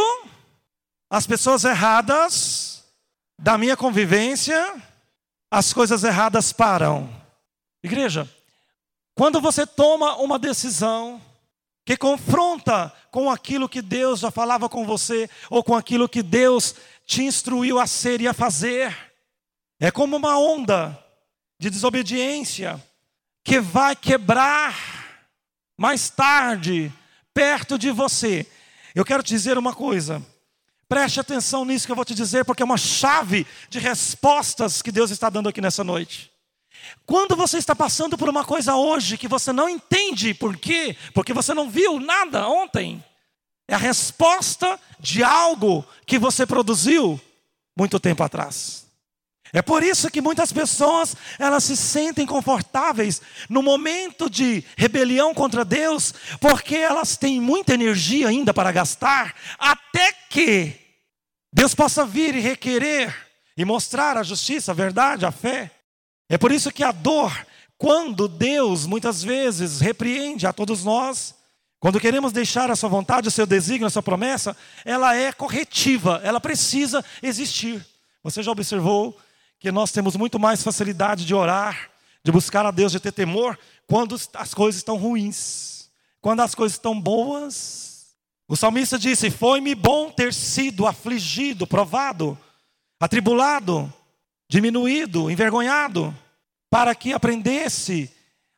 as 1.09 1.27
pessoas 1.27 1.65
erradas 1.65 2.83
da 3.37 3.57
minha 3.57 3.75
convivência, 3.75 4.81
as 5.51 5.73
coisas 5.73 6.03
erradas 6.03 6.53
param. 6.53 7.18
Igreja, 7.83 8.29
quando 9.15 9.39
você 9.41 9.65
toma 9.65 10.15
uma 10.17 10.37
decisão 10.37 11.21
que 11.89 11.97
confronta 11.97 12.93
com 13.09 13.31
aquilo 13.31 13.67
que 13.67 13.81
Deus 13.81 14.19
já 14.19 14.29
falava 14.29 14.69
com 14.69 14.85
você, 14.85 15.27
ou 15.49 15.63
com 15.63 15.75
aquilo 15.75 16.07
que 16.07 16.21
Deus 16.21 16.75
te 17.03 17.23
instruiu 17.23 17.79
a 17.79 17.87
ser 17.87 18.21
e 18.21 18.27
a 18.27 18.33
fazer. 18.33 18.95
É 19.79 19.89
como 19.89 20.15
uma 20.15 20.37
onda 20.37 21.03
de 21.59 21.67
desobediência 21.67 22.79
que 23.43 23.59
vai 23.59 23.95
quebrar 23.95 24.75
mais 25.75 26.11
tarde, 26.11 26.93
perto 27.33 27.75
de 27.75 27.89
você. 27.89 28.45
Eu 28.93 29.03
quero 29.03 29.23
te 29.23 29.29
dizer 29.29 29.57
uma 29.57 29.73
coisa. 29.73 30.23
Preste 30.87 31.19
atenção 31.19 31.65
nisso 31.65 31.87
que 31.87 31.91
eu 31.91 31.95
vou 31.95 32.05
te 32.05 32.13
dizer, 32.13 32.45
porque 32.45 32.61
é 32.61 32.65
uma 32.65 32.77
chave 32.77 33.47
de 33.67 33.79
respostas 33.79 34.83
que 34.83 34.91
Deus 34.91 35.09
está 35.09 35.27
dando 35.27 35.49
aqui 35.49 35.59
nessa 35.59 35.83
noite. 35.83 36.31
Quando 37.05 37.35
você 37.35 37.57
está 37.57 37.75
passando 37.75 38.17
por 38.17 38.29
uma 38.29 38.45
coisa 38.45 38.75
hoje 38.75 39.17
que 39.17 39.27
você 39.27 39.51
não 39.51 39.67
entende 39.67 40.33
por 40.33 40.57
quê, 40.57 40.95
porque 41.13 41.33
você 41.33 41.53
não 41.53 41.69
viu 41.69 41.99
nada 41.99 42.47
ontem, 42.47 43.03
É 43.67 43.75
a 43.75 43.77
resposta 43.77 44.79
de 44.99 45.23
algo 45.23 45.85
que 46.05 46.17
você 46.17 46.43
produziu 46.45 47.21
muito 47.77 47.99
tempo 47.99 48.23
atrás. 48.23 48.87
É 49.53 49.61
por 49.61 49.83
isso 49.83 50.11
que 50.11 50.21
muitas 50.21 50.51
pessoas, 50.51 51.15
elas 51.39 51.63
se 51.63 51.75
sentem 51.75 52.25
confortáveis 52.25 53.21
no 53.49 53.63
momento 53.63 54.29
de 54.29 54.63
rebelião 54.77 55.33
contra 55.33 55.65
Deus, 55.65 56.13
porque 56.39 56.75
elas 56.75 57.17
têm 57.17 57.39
muita 57.39 57.73
energia 57.73 58.27
ainda 58.27 58.53
para 58.53 58.71
gastar, 58.71 59.35
até 59.57 60.13
que 60.29 60.75
Deus 61.51 61.73
possa 61.73 62.05
vir 62.05 62.35
e 62.35 62.39
requerer 62.39 63.15
e 63.57 63.65
mostrar 63.65 64.17
a 64.17 64.23
justiça, 64.23 64.71
a 64.71 64.75
verdade, 64.75 65.25
a 65.25 65.31
fé. 65.31 65.71
É 66.29 66.37
por 66.37 66.51
isso 66.51 66.71
que 66.71 66.83
a 66.83 66.91
dor, 66.91 67.35
quando 67.77 68.27
Deus 68.27 68.85
muitas 68.85 69.23
vezes 69.23 69.81
repreende 69.81 70.45
a 70.45 70.53
todos 70.53 70.83
nós, 70.85 71.35
quando 71.79 71.99
queremos 71.99 72.31
deixar 72.31 72.69
a 72.69 72.75
sua 72.75 72.89
vontade, 72.89 73.27
o 73.27 73.31
seu 73.31 73.45
desígnio, 73.45 73.87
a 73.87 73.89
sua 73.89 74.03
promessa, 74.03 74.55
ela 74.85 75.15
é 75.15 75.31
corretiva, 75.31 76.21
ela 76.23 76.39
precisa 76.39 77.03
existir. 77.23 77.85
Você 78.23 78.43
já 78.43 78.51
observou 78.51 79.17
que 79.59 79.71
nós 79.71 79.91
temos 79.91 80.15
muito 80.15 80.37
mais 80.37 80.61
facilidade 80.61 81.25
de 81.25 81.33
orar, 81.33 81.89
de 82.23 82.31
buscar 82.31 82.65
a 82.65 82.71
Deus, 82.71 82.91
de 82.91 82.99
ter 82.99 83.11
temor, 83.11 83.57
quando 83.87 84.15
as 84.35 84.53
coisas 84.53 84.79
estão 84.79 84.97
ruins. 84.97 85.89
Quando 86.21 86.41
as 86.41 86.53
coisas 86.53 86.75
estão 86.75 86.99
boas. 86.99 88.07
O 88.47 88.55
salmista 88.55 88.99
disse: 88.99 89.31
Foi-me 89.31 89.73
bom 89.73 90.11
ter 90.11 90.33
sido 90.33 90.85
afligido, 90.85 91.65
provado, 91.65 92.37
atribulado, 92.99 93.91
diminuído, 94.49 95.29
envergonhado, 95.29 96.15
para 96.69 96.95
que 96.95 97.13
aprendesse 97.13 98.11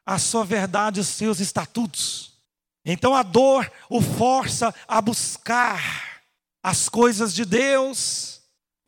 a 0.06 0.18
sua 0.18 0.44
verdade, 0.44 1.00
os 1.00 1.08
seus 1.08 1.40
estatutos. 1.40 2.34
Então 2.86 3.16
a 3.16 3.22
dor 3.22 3.72
o 3.90 4.02
força 4.02 4.74
a 4.88 5.02
buscar 5.02 6.22
as 6.64 6.90
coisas 6.90 7.34
de 7.34 7.46
Deus 7.46 8.42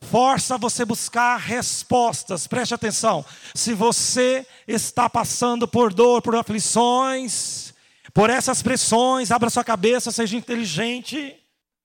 força 0.03 0.57
você 0.57 0.85
buscar 0.85 1.37
respostas. 1.37 2.45
Preste 2.45 2.73
atenção. 2.73 3.25
Se 3.55 3.73
você 3.73 4.45
está 4.67 5.09
passando 5.09 5.67
por 5.67 5.93
dor, 5.93 6.21
por 6.21 6.35
aflições, 6.35 7.73
por 8.13 8.29
essas 8.29 8.61
pressões, 8.61 9.31
abra 9.31 9.49
sua 9.49 9.63
cabeça, 9.63 10.11
seja 10.11 10.37
inteligente, 10.37 11.35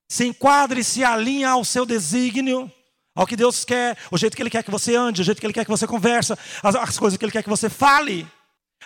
se 0.09 0.27
enquadre, 0.27 0.85
se 0.85 1.05
alinhe 1.05 1.45
ao 1.45 1.65
seu 1.65 1.87
desígnio, 1.87 2.71
ao 3.19 3.27
que 3.27 3.35
Deus 3.35 3.65
quer, 3.65 3.99
o 4.13 4.17
jeito 4.17 4.37
que 4.37 4.43
Ele 4.43 4.49
quer 4.49 4.63
que 4.63 4.71
você 4.71 4.95
ande, 4.95 5.23
o 5.23 5.25
jeito 5.25 5.41
que 5.41 5.47
Ele 5.47 5.53
quer 5.53 5.65
que 5.65 5.71
você 5.71 5.89
converse, 5.89 6.33
as, 6.63 6.75
as 6.77 6.97
coisas 6.97 7.19
que 7.19 7.25
Ele 7.25 7.33
quer 7.33 7.43
que 7.43 7.49
você 7.49 7.69
fale, 7.69 8.25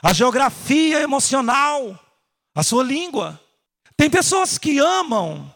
a 0.02 0.10
geografia 0.14 1.00
emocional, 1.02 1.98
a 2.54 2.62
sua 2.62 2.82
língua. 2.82 3.38
Tem 3.94 4.08
pessoas 4.08 4.56
que 4.56 4.78
amam 4.78 5.54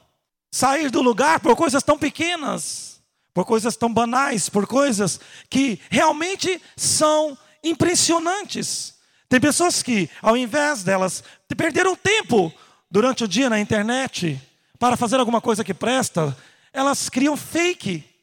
sair 0.52 0.90
do 0.90 1.00
lugar 1.00 1.40
por 1.40 1.56
coisas 1.56 1.82
tão 1.82 1.96
pequenas 1.96 2.96
por 3.32 3.44
coisas 3.44 3.76
tão 3.76 3.92
banais, 3.92 4.48
por 4.48 4.66
coisas 4.66 5.20
que 5.50 5.78
realmente 5.90 6.58
são 6.74 7.36
impressionantes. 7.62 8.94
Tem 9.28 9.38
pessoas 9.38 9.82
que, 9.82 10.08
ao 10.22 10.38
invés 10.38 10.82
delas 10.82 11.22
perderam 11.54 11.94
tempo 11.94 12.50
durante 12.90 13.24
o 13.24 13.28
dia 13.28 13.50
na 13.50 13.60
internet 13.60 14.40
para 14.78 14.96
fazer 14.96 15.20
alguma 15.20 15.42
coisa 15.42 15.62
que 15.62 15.74
presta, 15.74 16.34
elas 16.72 17.10
criam 17.10 17.36
fake 17.36 18.15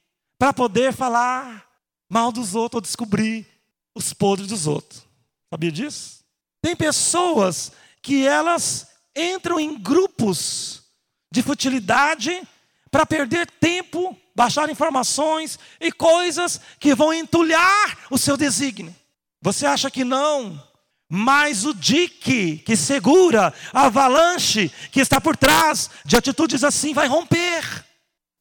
para 0.43 0.51
poder 0.51 0.91
falar 0.91 1.65
mal 2.09 2.29
dos 2.29 2.53
outros 2.53 2.75
ou 2.75 2.81
descobrir 2.81 3.47
os 3.95 4.11
podres 4.11 4.49
dos 4.49 4.67
outros. 4.67 5.07
Sabia 5.49 5.71
disso? 5.71 6.19
Tem 6.61 6.75
pessoas 6.75 7.71
que 8.01 8.27
elas 8.27 8.89
entram 9.15 9.57
em 9.57 9.79
grupos 9.79 10.83
de 11.31 11.41
futilidade 11.41 12.45
para 12.91 13.05
perder 13.05 13.49
tempo 13.51 14.19
baixar 14.35 14.69
informações 14.69 15.57
e 15.79 15.93
coisas 15.93 16.59
que 16.77 16.93
vão 16.93 17.13
entulhar 17.13 17.99
o 18.11 18.17
seu 18.17 18.35
desígnio. 18.35 18.93
Você 19.41 19.65
acha 19.65 19.89
que 19.89 20.03
não? 20.03 20.61
Mas 21.09 21.63
o 21.63 21.73
dique 21.73 22.57
que 22.57 22.75
segura 22.75 23.53
a 23.71 23.85
avalanche 23.85 24.69
que 24.91 24.99
está 24.99 25.21
por 25.21 25.37
trás 25.37 25.89
de 26.03 26.17
atitudes 26.17 26.65
assim 26.65 26.93
vai 26.93 27.07
romper. 27.07 27.85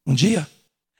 Um 0.04 0.16
dia. 0.16 0.50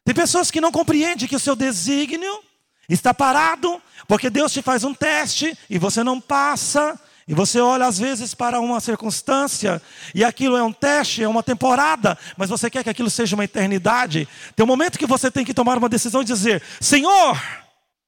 Tem 0.05 0.15
pessoas 0.15 0.51
que 0.51 0.61
não 0.61 0.73
compreendem 0.73 1.29
que 1.29 1.37
o 1.37 1.41
seu 1.41 1.55
desígnio 1.55 2.41
está 2.89 3.15
parado, 3.15 3.81
porque 4.09 4.29
Deus 4.29 4.53
te 4.53 4.63
faz 4.63 4.85
um 4.85 4.93
teste 4.93 5.57
e 5.71 5.79
você 5.79 6.03
não 6.03 6.21
passa. 6.21 6.99
E 7.27 7.35
você 7.35 7.61
olha 7.61 7.87
às 7.87 8.01
vezes 8.01 8.35
para 8.35 8.59
uma 8.59 8.81
circunstância, 8.81 9.81
e 10.13 10.25
aquilo 10.25 10.57
é 10.57 10.63
um 10.63 10.73
teste, 10.73 11.23
é 11.23 11.29
uma 11.29 11.43
temporada, 11.43 12.19
mas 12.37 12.51
você 12.51 12.69
quer 12.69 12.83
que 12.83 12.91
aquilo 12.91 13.09
seja 13.09 13.37
uma 13.37 13.45
eternidade. 13.45 14.29
Tem 14.57 14.65
um 14.65 14.67
momento 14.67 14.99
que 14.99 15.07
você 15.07 15.31
tem 15.31 15.45
que 15.45 15.55
tomar 15.55 15.79
uma 15.79 15.89
decisão 15.89 16.23
e 16.23 16.25
dizer: 16.25 16.61
Senhor, 16.81 17.41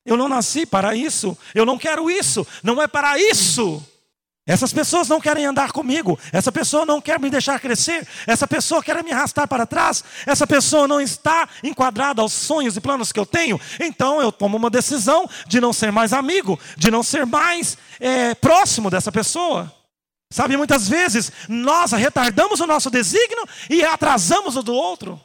eu 0.04 0.16
não 0.16 0.28
nasci 0.28 0.66
para 0.66 0.96
isso, 0.96 1.38
eu 1.54 1.64
não 1.64 1.78
quero 1.78 2.10
isso, 2.10 2.44
não 2.60 2.82
é 2.82 2.88
para 2.88 3.16
isso. 3.16 3.82
Essas 4.46 4.74
pessoas 4.74 5.08
não 5.08 5.22
querem 5.22 5.46
andar 5.46 5.72
comigo, 5.72 6.18
essa 6.30 6.52
pessoa 6.52 6.84
não 6.84 7.00
quer 7.00 7.18
me 7.18 7.30
deixar 7.30 7.58
crescer, 7.58 8.06
essa 8.26 8.46
pessoa 8.46 8.82
quer 8.82 9.02
me 9.02 9.10
arrastar 9.10 9.48
para 9.48 9.64
trás, 9.64 10.04
essa 10.26 10.46
pessoa 10.46 10.86
não 10.86 11.00
está 11.00 11.48
enquadrada 11.62 12.20
aos 12.20 12.34
sonhos 12.34 12.76
e 12.76 12.80
planos 12.80 13.10
que 13.10 13.18
eu 13.18 13.24
tenho, 13.24 13.58
então 13.80 14.20
eu 14.20 14.30
tomo 14.30 14.58
uma 14.58 14.68
decisão 14.68 15.26
de 15.46 15.62
não 15.62 15.72
ser 15.72 15.90
mais 15.90 16.12
amigo, 16.12 16.60
de 16.76 16.90
não 16.90 17.02
ser 17.02 17.24
mais 17.24 17.78
é, 17.98 18.34
próximo 18.34 18.90
dessa 18.90 19.10
pessoa. 19.10 19.72
Sabe, 20.30 20.58
muitas 20.58 20.88
vezes 20.88 21.32
nós 21.48 21.92
retardamos 21.92 22.60
o 22.60 22.66
nosso 22.66 22.90
desígnio 22.90 23.46
e 23.70 23.82
atrasamos 23.82 24.56
o 24.56 24.62
do 24.62 24.74
outro. 24.74 25.18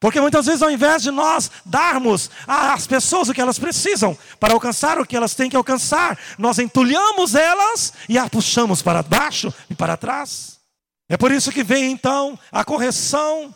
Porque 0.00 0.18
muitas 0.18 0.46
vezes, 0.46 0.62
ao 0.62 0.70
invés 0.70 1.02
de 1.02 1.10
nós 1.10 1.50
darmos 1.64 2.30
às 2.46 2.86
pessoas 2.86 3.28
o 3.28 3.34
que 3.34 3.40
elas 3.40 3.58
precisam 3.58 4.16
para 4.40 4.54
alcançar 4.54 4.98
o 4.98 5.04
que 5.04 5.14
elas 5.14 5.34
têm 5.34 5.50
que 5.50 5.56
alcançar, 5.56 6.18
nós 6.38 6.58
entulhamos 6.58 7.34
elas 7.34 7.92
e 8.08 8.16
as 8.16 8.30
puxamos 8.30 8.80
para 8.80 9.02
baixo 9.02 9.52
e 9.68 9.74
para 9.74 9.98
trás. 9.98 10.58
É 11.06 11.18
por 11.18 11.30
isso 11.30 11.52
que 11.52 11.62
vem 11.62 11.92
então 11.92 12.38
a 12.50 12.64
correção 12.64 13.54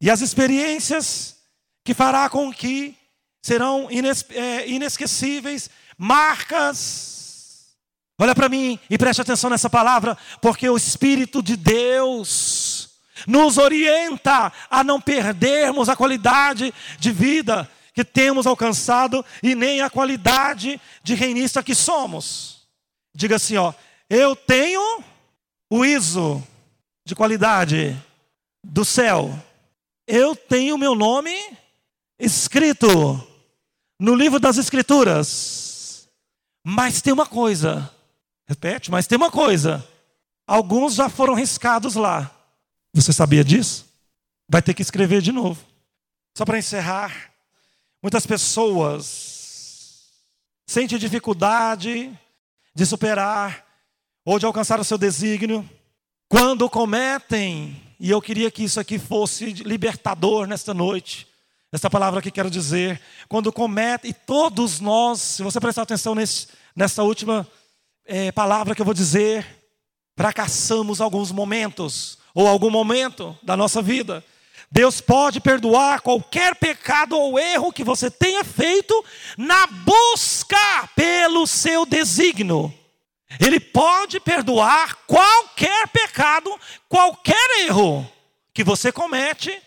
e 0.00 0.10
as 0.10 0.22
experiências 0.22 1.36
que 1.84 1.92
fará 1.92 2.30
com 2.30 2.50
que 2.50 2.96
serão 3.44 3.90
ines 3.90 4.24
é, 4.30 4.66
inesquecíveis, 4.70 5.68
marcas. 5.98 7.76
Olha 8.18 8.34
para 8.34 8.48
mim 8.48 8.78
e 8.88 8.96
preste 8.96 9.20
atenção 9.20 9.50
nessa 9.50 9.68
palavra, 9.68 10.16
porque 10.40 10.66
o 10.70 10.76
Espírito 10.76 11.42
de 11.42 11.54
Deus 11.54 12.71
nos 13.26 13.58
orienta 13.58 14.52
a 14.70 14.82
não 14.82 15.00
perdermos 15.00 15.88
a 15.88 15.96
qualidade 15.96 16.72
de 16.98 17.12
vida 17.12 17.70
que 17.94 18.04
temos 18.04 18.46
alcançado 18.46 19.24
e 19.42 19.54
nem 19.54 19.82
a 19.82 19.90
qualidade 19.90 20.80
de 21.02 21.14
reinista 21.14 21.62
que 21.62 21.74
somos. 21.74 22.66
Diga 23.14 23.36
assim, 23.36 23.56
ó, 23.56 23.72
eu 24.08 24.34
tenho 24.34 25.02
o 25.70 25.84
ISO 25.84 26.42
de 27.04 27.14
qualidade 27.14 27.96
do 28.64 28.84
céu. 28.84 29.38
Eu 30.06 30.34
tenho 30.34 30.78
meu 30.78 30.94
nome 30.94 31.34
escrito 32.18 32.88
no 34.00 34.14
livro 34.14 34.40
das 34.40 34.56
escrituras. 34.56 36.08
Mas 36.64 37.02
tem 37.02 37.12
uma 37.12 37.26
coisa. 37.26 37.90
Repete, 38.48 38.90
mas 38.90 39.06
tem 39.06 39.16
uma 39.16 39.30
coisa. 39.30 39.86
Alguns 40.46 40.94
já 40.94 41.08
foram 41.08 41.34
riscados 41.34 41.94
lá. 41.94 42.30
Você 42.94 43.12
sabia 43.12 43.42
disso? 43.42 43.86
Vai 44.48 44.60
ter 44.60 44.74
que 44.74 44.82
escrever 44.82 45.22
de 45.22 45.32
novo. 45.32 45.64
Só 46.36 46.44
para 46.44 46.58
encerrar, 46.58 47.32
muitas 48.02 48.26
pessoas 48.26 50.10
sentem 50.66 50.98
dificuldade 50.98 52.18
de 52.74 52.86
superar 52.86 53.66
ou 54.24 54.38
de 54.38 54.46
alcançar 54.46 54.80
o 54.80 54.84
seu 54.84 54.96
desígnio 54.96 55.68
quando 56.32 56.70
cometem, 56.70 57.78
e 58.00 58.10
eu 58.10 58.20
queria 58.22 58.50
que 58.50 58.64
isso 58.64 58.80
aqui 58.80 58.98
fosse 58.98 59.52
libertador 59.52 60.46
nesta 60.46 60.72
noite. 60.72 61.28
Essa 61.70 61.90
palavra 61.90 62.22
que 62.22 62.30
quero 62.30 62.50
dizer, 62.50 62.98
quando 63.28 63.52
cometem, 63.52 64.10
e 64.10 64.14
todos 64.14 64.80
nós, 64.80 65.20
se 65.20 65.42
você 65.42 65.60
prestar 65.60 65.82
atenção 65.82 66.14
nesse, 66.14 66.48
nessa 66.74 67.02
última 67.02 67.46
é, 68.06 68.32
palavra 68.32 68.74
que 68.74 68.80
eu 68.80 68.84
vou 68.86 68.94
dizer, 68.94 69.46
fracassamos 70.16 71.02
alguns 71.02 71.30
momentos, 71.30 72.16
ou 72.34 72.46
algum 72.46 72.70
momento 72.70 73.36
da 73.42 73.56
nossa 73.56 73.82
vida. 73.82 74.24
Deus 74.70 75.00
pode 75.00 75.38
perdoar 75.38 76.00
qualquer 76.00 76.54
pecado 76.54 77.18
ou 77.18 77.38
erro 77.38 77.72
que 77.72 77.84
você 77.84 78.10
tenha 78.10 78.42
feito 78.42 79.04
na 79.36 79.66
busca 79.66 80.88
pelo 80.96 81.46
seu 81.46 81.84
desígnio. 81.84 82.72
Ele 83.38 83.60
pode 83.60 84.18
perdoar 84.18 84.96
qualquer 85.06 85.88
pecado, 85.88 86.58
qualquer 86.88 87.60
erro 87.60 88.10
que 88.54 88.64
você 88.64 88.90
comete 88.90 89.60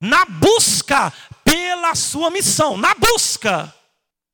na 0.00 0.24
busca 0.24 1.12
pela 1.44 1.94
sua 1.94 2.30
missão, 2.30 2.76
na 2.76 2.94
busca. 2.94 3.72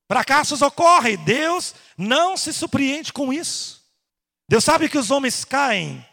Fracassos 0.09 0.63
ocorrem, 0.63 1.17
Deus 1.17 1.75
não 1.99 2.37
se 2.37 2.53
surpreende 2.53 3.13
com 3.13 3.33
isso. 3.33 3.83
Deus 4.49 4.63
sabe 4.63 4.89
que 4.89 4.99
os 4.99 5.11
homens 5.11 5.45
caem, 5.45 6.07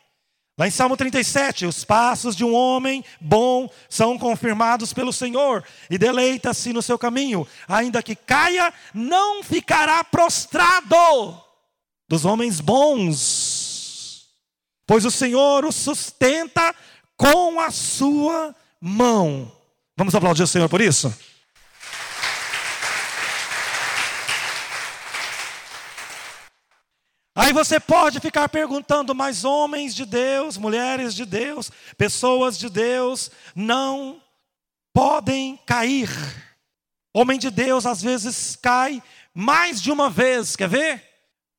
Lá 0.55 0.67
em 0.67 0.71
Salmo 0.71 0.95
37, 0.95 1.65
os 1.65 1.83
passos 1.83 2.35
de 2.35 2.45
um 2.45 2.53
homem 2.53 3.03
bom 3.19 3.67
são 3.89 4.19
confirmados 4.19 4.93
pelo 4.93 5.11
Senhor 5.11 5.63
e 5.89 5.97
deleita-se 5.97 6.71
no 6.71 6.81
seu 6.81 6.97
caminho, 6.97 7.47
ainda 7.67 8.03
que 8.03 8.15
caia, 8.15 8.71
não 8.93 9.43
ficará 9.43 10.03
prostrado 10.03 11.41
dos 12.07 12.23
homens 12.23 12.61
bons, 12.61 14.27
pois 14.85 15.05
o 15.05 15.11
Senhor 15.11 15.65
o 15.65 15.71
sustenta 15.71 16.75
com 17.17 17.59
a 17.59 17.71
sua 17.71 18.55
mão. 18.79 19.51
Vamos 19.97 20.13
aplaudir 20.13 20.43
o 20.43 20.47
Senhor 20.47 20.69
por 20.69 20.81
isso? 20.81 21.11
Aí 27.35 27.51
você 27.51 27.79
pode 27.79 28.19
ficar 28.19 28.47
perguntando, 28.47 29.15
mas 29.15 29.43
homens 29.43 29.95
de 29.95 30.05
Deus, 30.05 30.55
mulheres 30.55 31.15
de 31.15 31.25
Deus, 31.25 31.71
pessoas 31.97 32.57
de 32.57 32.69
Deus 32.69 33.31
não 33.55 34.21
podem 34.93 35.59
cair. 35.65 36.09
Homem 37.11 37.39
de 37.39 37.49
Deus 37.49 37.87
às 37.87 38.01
vezes 38.01 38.55
cai 38.55 39.01
mais 39.33 39.81
de 39.81 39.91
uma 39.91 40.11
vez, 40.11 40.55
quer 40.55 40.69
ver? 40.69 41.03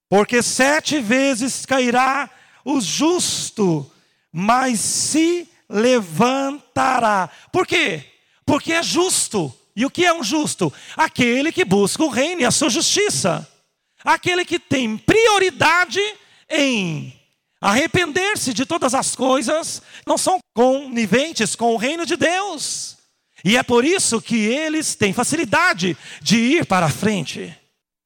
Porque 0.09 0.43
sete 0.43 1.01
vezes 1.01 1.67
cairá 1.67 2.31
o 2.65 2.81
justo, 2.81 3.91
mas 4.33 4.79
se 4.79 5.49
levantará. 5.69 7.29
Por 7.53 7.67
quê? 7.67 8.05
Porque 8.47 8.73
é 8.73 8.83
justo. 8.83 9.53
E 9.75 9.85
o 9.85 9.91
que 9.91 10.05
é 10.07 10.15
um 10.15 10.23
justo? 10.23 10.73
Aquele 10.97 11.51
que 11.51 11.65
busca 11.65 12.05
o 12.05 12.09
reino 12.09 12.43
e 12.43 12.45
a 12.45 12.53
sua 12.53 12.71
justiça. 12.71 13.49
Aquele 14.05 14.45
que 14.45 14.59
tem 14.59 14.99
prioridade 14.99 16.01
em 16.51 17.19
arrepender-se 17.61 18.53
de 18.53 18.67
todas 18.67 18.93
as 18.93 19.17
coisas, 19.17 19.81
não 20.07 20.19
são 20.19 20.39
coniventes 20.55 21.57
com 21.57 21.73
o 21.73 21.79
reino 21.79 22.05
de 22.05 22.15
Deus. 22.15 22.99
E 23.43 23.57
é 23.57 23.63
por 23.63 23.87
isso 23.87 24.21
que 24.21 24.37
eles 24.37 24.95
têm 24.95 25.15
facilidade 25.15 25.97
de 26.21 26.37
ir 26.37 26.67
para 26.67 26.87
a 26.87 26.91
frente. 26.91 27.57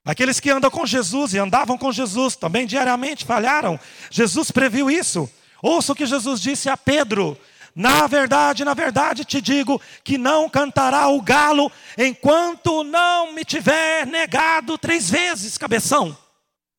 Aqueles 0.04 0.38
que 0.38 0.48
andam 0.48 0.70
com 0.70 0.86
Jesus 0.86 1.34
e 1.34 1.38
andavam 1.38 1.76
com 1.76 1.90
Jesus 1.90 2.36
também 2.36 2.66
diariamente 2.66 3.24
falharam. 3.24 3.78
Jesus 4.10 4.52
previu 4.52 4.88
isso. 4.88 5.28
Ouça 5.60 5.92
o 5.92 5.94
que 5.96 6.06
Jesus 6.06 6.40
disse 6.40 6.68
a 6.68 6.76
Pedro: 6.76 7.36
na 7.78 8.08
verdade, 8.08 8.64
na 8.64 8.74
verdade 8.74 9.24
te 9.24 9.40
digo 9.40 9.80
que 10.02 10.18
não 10.18 10.50
cantará 10.50 11.06
o 11.06 11.22
galo 11.22 11.70
enquanto 11.96 12.82
não 12.82 13.32
me 13.32 13.44
tiver 13.44 14.04
negado 14.04 14.76
três 14.76 15.08
vezes, 15.08 15.56
cabeção. 15.56 16.18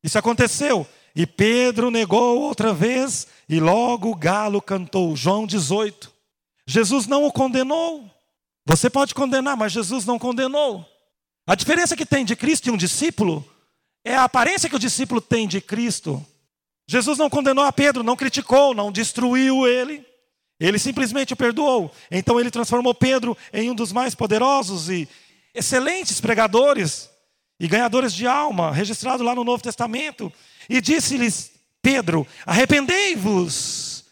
Isso 0.03 0.19
aconteceu. 0.19 0.85
E 1.15 1.25
Pedro 1.25 1.89
negou 1.89 2.41
outra 2.41 2.73
vez, 2.73 3.27
e 3.47 3.62
logo 3.62 4.09
o 4.09 4.15
galo 4.15 4.62
cantou. 4.62 5.15
João 5.15 5.47
18. 5.47 6.12
Jesus 6.67 7.07
não 7.07 7.23
o 7.23 7.31
condenou. 7.31 8.03
Você 8.65 8.89
pode 8.89 9.15
condenar, 9.15 9.55
mas 9.55 9.71
Jesus 9.71 10.03
não 10.03 10.19
condenou. 10.19 10.85
A 11.47 11.55
diferença 11.55 11.95
que 11.95 12.05
tem 12.05 12.25
de 12.25 12.35
Cristo 12.35 12.67
e 12.67 12.71
um 12.71 12.77
discípulo 12.77 13.49
é 14.03 14.17
a 14.17 14.25
aparência 14.25 14.67
que 14.67 14.75
o 14.75 14.79
discípulo 14.79 15.21
tem 15.21 15.47
de 15.47 15.62
Cristo. 15.62 16.21
Jesus 16.85 17.17
não 17.17 17.29
condenou 17.29 17.63
a 17.63 17.71
Pedro, 17.71 18.03
não 18.03 18.17
criticou, 18.17 18.73
não 18.73 18.91
destruiu 18.91 19.65
ele. 19.65 20.08
Ele 20.59 20.77
simplesmente 20.77 21.33
o 21.33 21.37
perdoou. 21.37 21.91
Então 22.11 22.39
ele 22.39 22.51
transformou 22.51 22.93
Pedro 22.93 23.37
em 23.53 23.69
um 23.69 23.75
dos 23.75 23.91
mais 23.91 24.13
poderosos 24.13 24.89
e 24.89 25.07
excelentes 25.53 26.19
pregadores 26.19 27.09
e 27.59 27.67
ganhadores 27.67 28.13
de 28.13 28.25
alma, 28.27 28.71
registrado 28.71 29.23
lá 29.23 29.35
no 29.35 29.43
Novo 29.43 29.63
Testamento. 29.63 30.31
E 30.69 30.81
disse-lhes: 30.81 31.51
Pedro, 31.81 32.27
arrependei-vos, 32.45 34.03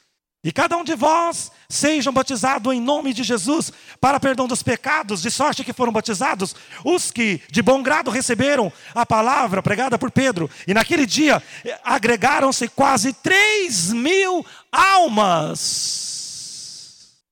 e 0.43 0.51
cada 0.51 0.77
um 0.77 0.83
de 0.83 0.95
vós 0.95 1.51
sejam 1.67 2.13
batizados 2.13 2.73
em 2.73 2.79
nome 2.79 3.13
de 3.13 3.21
Jesus 3.21 3.69
para 3.99 4.19
perdão 4.19 4.47
dos 4.47 4.63
pecados, 4.63 5.21
de 5.21 5.29
sorte 5.29 5.63
que 5.63 5.73
foram 5.73 5.91
batizados 5.91 6.55
os 6.85 7.11
que 7.11 7.41
de 7.51 7.61
bom 7.61 7.83
grado 7.83 8.09
receberam 8.09 8.71
a 8.95 9.05
palavra 9.05 9.61
pregada 9.61 9.97
por 9.97 10.09
Pedro. 10.09 10.49
E 10.65 10.73
naquele 10.73 11.05
dia 11.05 11.43
agregaram-se 11.83 12.69
quase 12.69 13.11
três 13.11 13.91
mil 13.91 14.45
almas. 14.71 16.16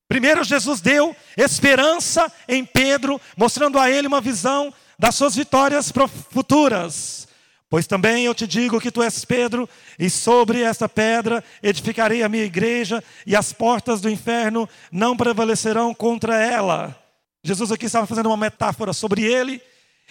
Primeiro, 0.07 0.43
Jesus 0.43 0.81
deu 0.81 1.15
esperança 1.35 2.31
em 2.47 2.63
Pedro, 2.63 3.19
mostrando 3.35 3.79
a 3.79 3.89
ele 3.89 4.07
uma 4.07 4.21
visão 4.21 4.73
das 4.97 5.15
suas 5.15 5.35
vitórias 5.35 5.91
futuras. 6.31 7.27
Pois 7.69 7.87
também 7.87 8.25
eu 8.25 8.35
te 8.35 8.45
digo 8.45 8.79
que 8.79 8.91
tu 8.91 9.01
és 9.01 9.25
Pedro, 9.25 9.67
e 9.97 10.09
sobre 10.09 10.61
esta 10.61 10.87
pedra 10.87 11.43
edificarei 11.61 12.21
a 12.21 12.29
minha 12.29 12.43
igreja, 12.43 13.03
e 13.25 13.35
as 13.35 13.51
portas 13.51 13.99
do 13.99 14.09
inferno 14.09 14.69
não 14.91 15.17
prevalecerão 15.17 15.93
contra 15.93 16.41
ela. 16.41 16.95
Jesus 17.43 17.71
aqui 17.71 17.87
estava 17.87 18.05
fazendo 18.05 18.27
uma 18.27 18.37
metáfora 18.37 18.93
sobre 18.93 19.23
ele. 19.23 19.61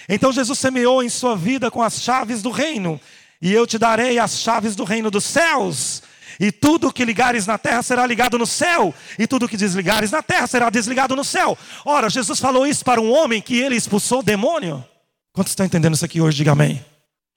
Então 0.09 0.33
Jesus 0.33 0.59
semeou 0.59 1.03
em 1.03 1.09
sua 1.09 1.37
vida 1.37 1.71
com 1.71 1.83
as 1.83 2.03
chaves 2.03 2.43
do 2.43 2.51
reino, 2.51 3.01
e 3.41 3.53
eu 3.53 3.67
te 3.67 3.79
darei 3.79 4.19
as 4.19 4.41
chaves 4.41 4.75
do 4.75 4.83
reino 4.83 5.11
dos 5.11 5.25
céus. 5.25 6.03
E 6.39 6.51
tudo 6.51 6.93
que 6.93 7.05
ligares 7.05 7.47
na 7.47 7.59
terra 7.59 7.83
será 7.83 8.07
ligado 8.07 8.39
no 8.39 8.47
céu, 8.47 8.95
e 9.19 9.27
tudo 9.27 9.49
que 9.49 9.57
desligares 9.57 10.11
na 10.11 10.23
terra 10.23 10.47
será 10.47 10.71
desligado 10.71 11.15
no 11.15 11.25
céu. 11.25 11.57
Ora, 11.85 12.09
Jesus 12.11 12.39
falou 12.39 12.67
isso 12.67 12.85
para 12.85 13.01
um 13.01 13.13
homem 13.13 13.41
que 13.41 13.59
ele 13.59 13.77
expulsou 13.77 14.21
o 14.21 14.23
demônio. 14.23 14.85
Quantos 15.33 15.53
estão 15.53 15.67
entendendo 15.67 15.95
isso 15.95 16.05
aqui 16.05 16.21
hoje? 16.21 16.37
Diga 16.37 16.53
amém. 16.53 16.85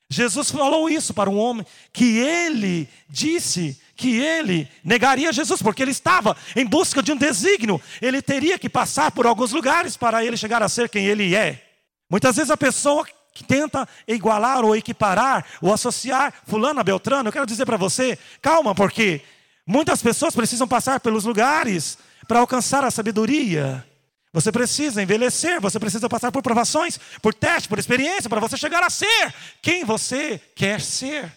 Jesus 0.09 0.49
falou 0.49 0.89
isso 0.89 1.13
para 1.13 1.29
um 1.29 1.37
homem 1.37 1.65
que 1.91 2.17
ele 2.17 2.87
disse 3.09 3.77
que 3.95 4.15
ele 4.15 4.69
negaria 4.83 5.33
Jesus, 5.33 5.61
porque 5.61 5.81
ele 5.81 5.91
estava 5.91 6.37
em 6.55 6.65
busca 6.65 7.03
de 7.03 7.11
um 7.11 7.17
desígnio. 7.17 7.81
Ele 8.01 8.21
teria 8.21 8.57
que 8.57 8.69
passar 8.69 9.11
por 9.11 9.25
alguns 9.25 9.51
lugares 9.51 9.97
para 9.97 10.23
ele 10.23 10.37
chegar 10.37 10.63
a 10.63 10.69
ser 10.69 10.87
quem 10.87 11.05
ele 11.05 11.35
é. 11.35 11.61
Muitas 12.09 12.37
vezes 12.37 12.51
a 12.51 12.55
pessoa 12.55 13.05
que 13.37 13.43
tenta 13.43 13.87
igualar 14.07 14.65
ou 14.65 14.75
equiparar 14.75 15.45
ou 15.61 15.71
associar 15.71 16.33
fulano 16.47 16.79
a 16.79 16.83
Beltrano, 16.83 17.29
eu 17.29 17.33
quero 17.33 17.45
dizer 17.45 17.65
para 17.65 17.77
você, 17.77 18.17
calma, 18.41 18.73
porque 18.73 19.21
muitas 19.65 20.01
pessoas 20.01 20.35
precisam 20.35 20.67
passar 20.67 20.99
pelos 20.99 21.23
lugares 21.23 21.99
para 22.27 22.39
alcançar 22.39 22.83
a 22.83 22.89
sabedoria. 22.89 23.85
Você 24.33 24.51
precisa 24.51 25.01
envelhecer, 25.01 25.61
você 25.61 25.79
precisa 25.79 26.09
passar 26.09 26.31
por 26.31 26.41
provações, 26.41 26.99
por 27.21 27.33
teste, 27.33 27.69
por 27.69 27.77
experiência, 27.77 28.29
para 28.29 28.39
você 28.39 28.57
chegar 28.57 28.83
a 28.83 28.89
ser 28.89 29.33
quem 29.61 29.85
você 29.85 30.41
quer 30.55 30.81
ser. 30.81 31.31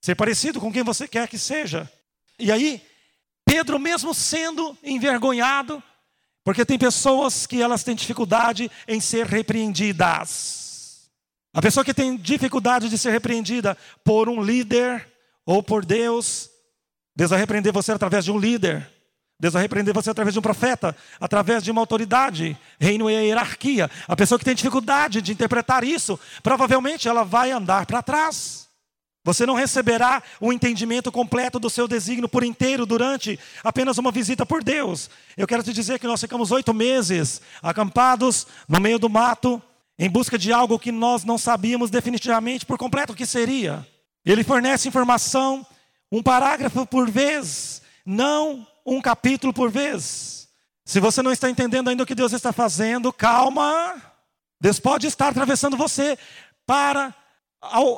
Ser 0.00 0.14
parecido 0.14 0.60
com 0.60 0.72
quem 0.72 0.82
você 0.82 1.08
quer 1.08 1.28
que 1.28 1.38
seja. 1.38 1.90
E 2.38 2.52
aí, 2.52 2.82
Pedro, 3.44 3.78
mesmo 3.78 4.14
sendo 4.14 4.76
envergonhado, 4.82 5.82
porque 6.44 6.64
tem 6.64 6.78
pessoas 6.78 7.46
que 7.46 7.60
elas 7.60 7.82
têm 7.82 7.94
dificuldade 7.94 8.70
em 8.86 9.00
ser 9.00 9.26
repreendidas. 9.26 10.67
A 11.54 11.62
pessoa 11.62 11.84
que 11.84 11.94
tem 11.94 12.16
dificuldade 12.16 12.88
de 12.88 12.98
ser 12.98 13.10
repreendida 13.10 13.76
por 14.04 14.28
um 14.28 14.42
líder 14.42 15.06
ou 15.46 15.62
por 15.62 15.84
Deus, 15.84 16.50
Deus 17.16 17.30
vai 17.30 17.38
repreender 17.38 17.72
você 17.72 17.92
através 17.92 18.24
de 18.24 18.30
um 18.30 18.38
líder. 18.38 18.88
Deus 19.40 19.54
vai 19.54 19.62
repreender 19.62 19.94
você 19.94 20.10
através 20.10 20.34
de 20.34 20.38
um 20.40 20.42
profeta, 20.42 20.96
através 21.20 21.62
de 21.62 21.70
uma 21.70 21.80
autoridade. 21.80 22.58
Reino 22.78 23.08
é 23.08 23.24
hierarquia. 23.26 23.88
A 24.06 24.16
pessoa 24.16 24.38
que 24.38 24.44
tem 24.44 24.54
dificuldade 24.54 25.22
de 25.22 25.32
interpretar 25.32 25.84
isso, 25.84 26.18
provavelmente 26.42 27.08
ela 27.08 27.24
vai 27.24 27.52
andar 27.52 27.86
para 27.86 28.02
trás. 28.02 28.68
Você 29.24 29.44
não 29.44 29.54
receberá 29.54 30.22
o 30.40 30.52
entendimento 30.52 31.12
completo 31.12 31.58
do 31.58 31.70
seu 31.70 31.86
desígnio 31.86 32.28
por 32.28 32.42
inteiro 32.42 32.86
durante 32.86 33.38
apenas 33.62 33.98
uma 33.98 34.10
visita 34.10 34.44
por 34.44 34.64
Deus. 34.64 35.08
Eu 35.36 35.46
quero 35.46 35.62
te 35.62 35.72
dizer 35.72 35.98
que 35.98 36.06
nós 36.06 36.20
ficamos 36.20 36.50
oito 36.50 36.72
meses 36.74 37.40
acampados 37.62 38.46
no 38.66 38.80
meio 38.80 38.98
do 38.98 39.08
mato, 39.08 39.62
em 39.98 40.08
busca 40.08 40.38
de 40.38 40.52
algo 40.52 40.78
que 40.78 40.92
nós 40.92 41.24
não 41.24 41.36
sabíamos 41.36 41.90
definitivamente 41.90 42.64
por 42.64 42.78
completo 42.78 43.12
o 43.12 43.16
que 43.16 43.26
seria. 43.26 43.86
Ele 44.24 44.44
fornece 44.44 44.86
informação, 44.86 45.66
um 46.12 46.22
parágrafo 46.22 46.86
por 46.86 47.10
vez, 47.10 47.82
não 48.06 48.66
um 48.86 49.00
capítulo 49.00 49.52
por 49.52 49.70
vez. 49.70 50.48
Se 50.84 51.00
você 51.00 51.20
não 51.20 51.32
está 51.32 51.50
entendendo 51.50 51.88
ainda 51.88 52.02
o 52.02 52.06
que 52.06 52.14
Deus 52.14 52.32
está 52.32 52.52
fazendo, 52.52 53.12
calma. 53.12 54.00
Deus 54.60 54.78
pode 54.80 55.06
estar 55.06 55.28
atravessando 55.28 55.76
você 55.76 56.16
para 56.64 57.14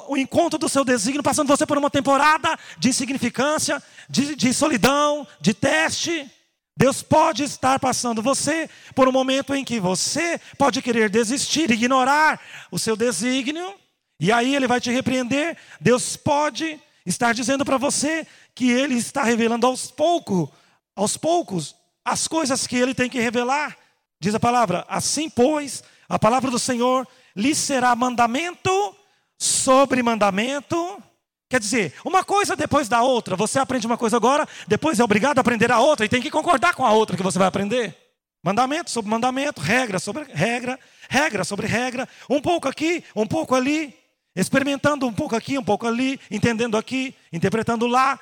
o 0.09 0.17
encontro 0.17 0.59
do 0.59 0.69
seu 0.69 0.85
desígnio, 0.85 1.23
passando 1.23 1.49
você 1.49 1.67
por 1.67 1.77
uma 1.77 1.91
temporada 1.91 2.59
de 2.79 2.89
insignificância, 2.89 3.83
de, 4.09 4.35
de 4.35 4.55
solidão, 4.55 5.27
de 5.41 5.53
teste. 5.53 6.31
Deus 6.77 7.03
pode 7.03 7.43
estar 7.43 7.79
passando 7.79 8.23
você 8.23 8.69
por 8.95 9.09
um 9.09 9.13
momento 9.13 9.55
em 9.55 9.65
que 9.65 9.79
você 9.79 10.41
pode 10.57 10.81
querer 10.81 11.11
desistir, 11.11 11.71
ignorar 11.71 12.41
o 12.71 12.79
seu 12.79 12.97
desígnio, 12.97 13.75
e 14.19 14.33
aí 14.33 14.55
ele 14.55 14.67
vai 14.67 14.81
te 14.81 14.91
repreender. 14.91 15.57
Deus 15.81 16.17
pode 16.17 16.81
estar 17.05 17.35
dizendo 17.35 17.65
para 17.65 17.79
você 17.79 18.27
que 18.55 18.71
ele 18.71 18.95
está 18.95 19.23
revelando 19.23 19.67
aos 19.67 19.91
poucos, 19.91 20.49
aos 20.95 21.17
poucos, 21.17 21.75
as 22.05 22.27
coisas 22.27 22.67
que 22.67 22.77
ele 22.77 22.95
tem 22.95 23.11
que 23.11 23.21
revelar. 23.21 23.77
Diz 24.21 24.35
a 24.35 24.41
palavra: 24.41 24.85
assim, 24.89 25.29
pois, 25.29 25.83
a 26.09 26.19
palavra 26.19 26.51
do 26.51 26.59
Senhor 26.59 27.07
lhe 27.35 27.55
será 27.55 27.95
mandamento 27.95 28.97
sobre 29.39 30.03
mandamento 30.03 31.03
Quer 31.51 31.59
dizer, 31.59 31.95
uma 32.05 32.23
coisa 32.23 32.55
depois 32.55 32.89
da 32.89 33.03
outra. 33.03 33.35
Você 33.35 33.59
aprende 33.59 33.85
uma 33.85 33.99
coisa 33.99 34.17
agora, 34.17 34.49
depois 34.69 35.01
é 35.01 35.05
obrigado 35.05 35.39
a 35.39 35.41
aprender 35.41 35.73
a 35.73 35.81
outra 35.81 36.07
e 36.07 36.09
tem 36.09 36.23
que 36.23 36.31
concordar 36.31 36.75
com 36.75 36.87
a 36.87 36.93
outra 36.93 37.17
que 37.17 37.25
você 37.25 37.41
vai 37.41 37.49
aprender. 37.49 37.97
Mandamento 38.41 38.89
sobre 38.89 39.11
mandamento, 39.11 39.61
regra 39.61 39.99
sobre 39.99 40.23
regra, 40.33 40.79
regra 41.09 41.43
sobre 41.43 41.67
regra, 41.67 42.09
um 42.31 42.41
pouco 42.41 42.69
aqui, 42.69 43.03
um 43.17 43.27
pouco 43.27 43.57
ali, 43.57 43.93
experimentando 44.35 45.05
um 45.09 45.13
pouco 45.13 45.35
aqui, 45.35 45.59
um 45.59 45.65
pouco 45.65 45.89
ali, 45.89 46.21
entendendo 46.31 46.77
aqui, 46.77 47.17
interpretando 47.33 47.85
lá, 47.89 48.19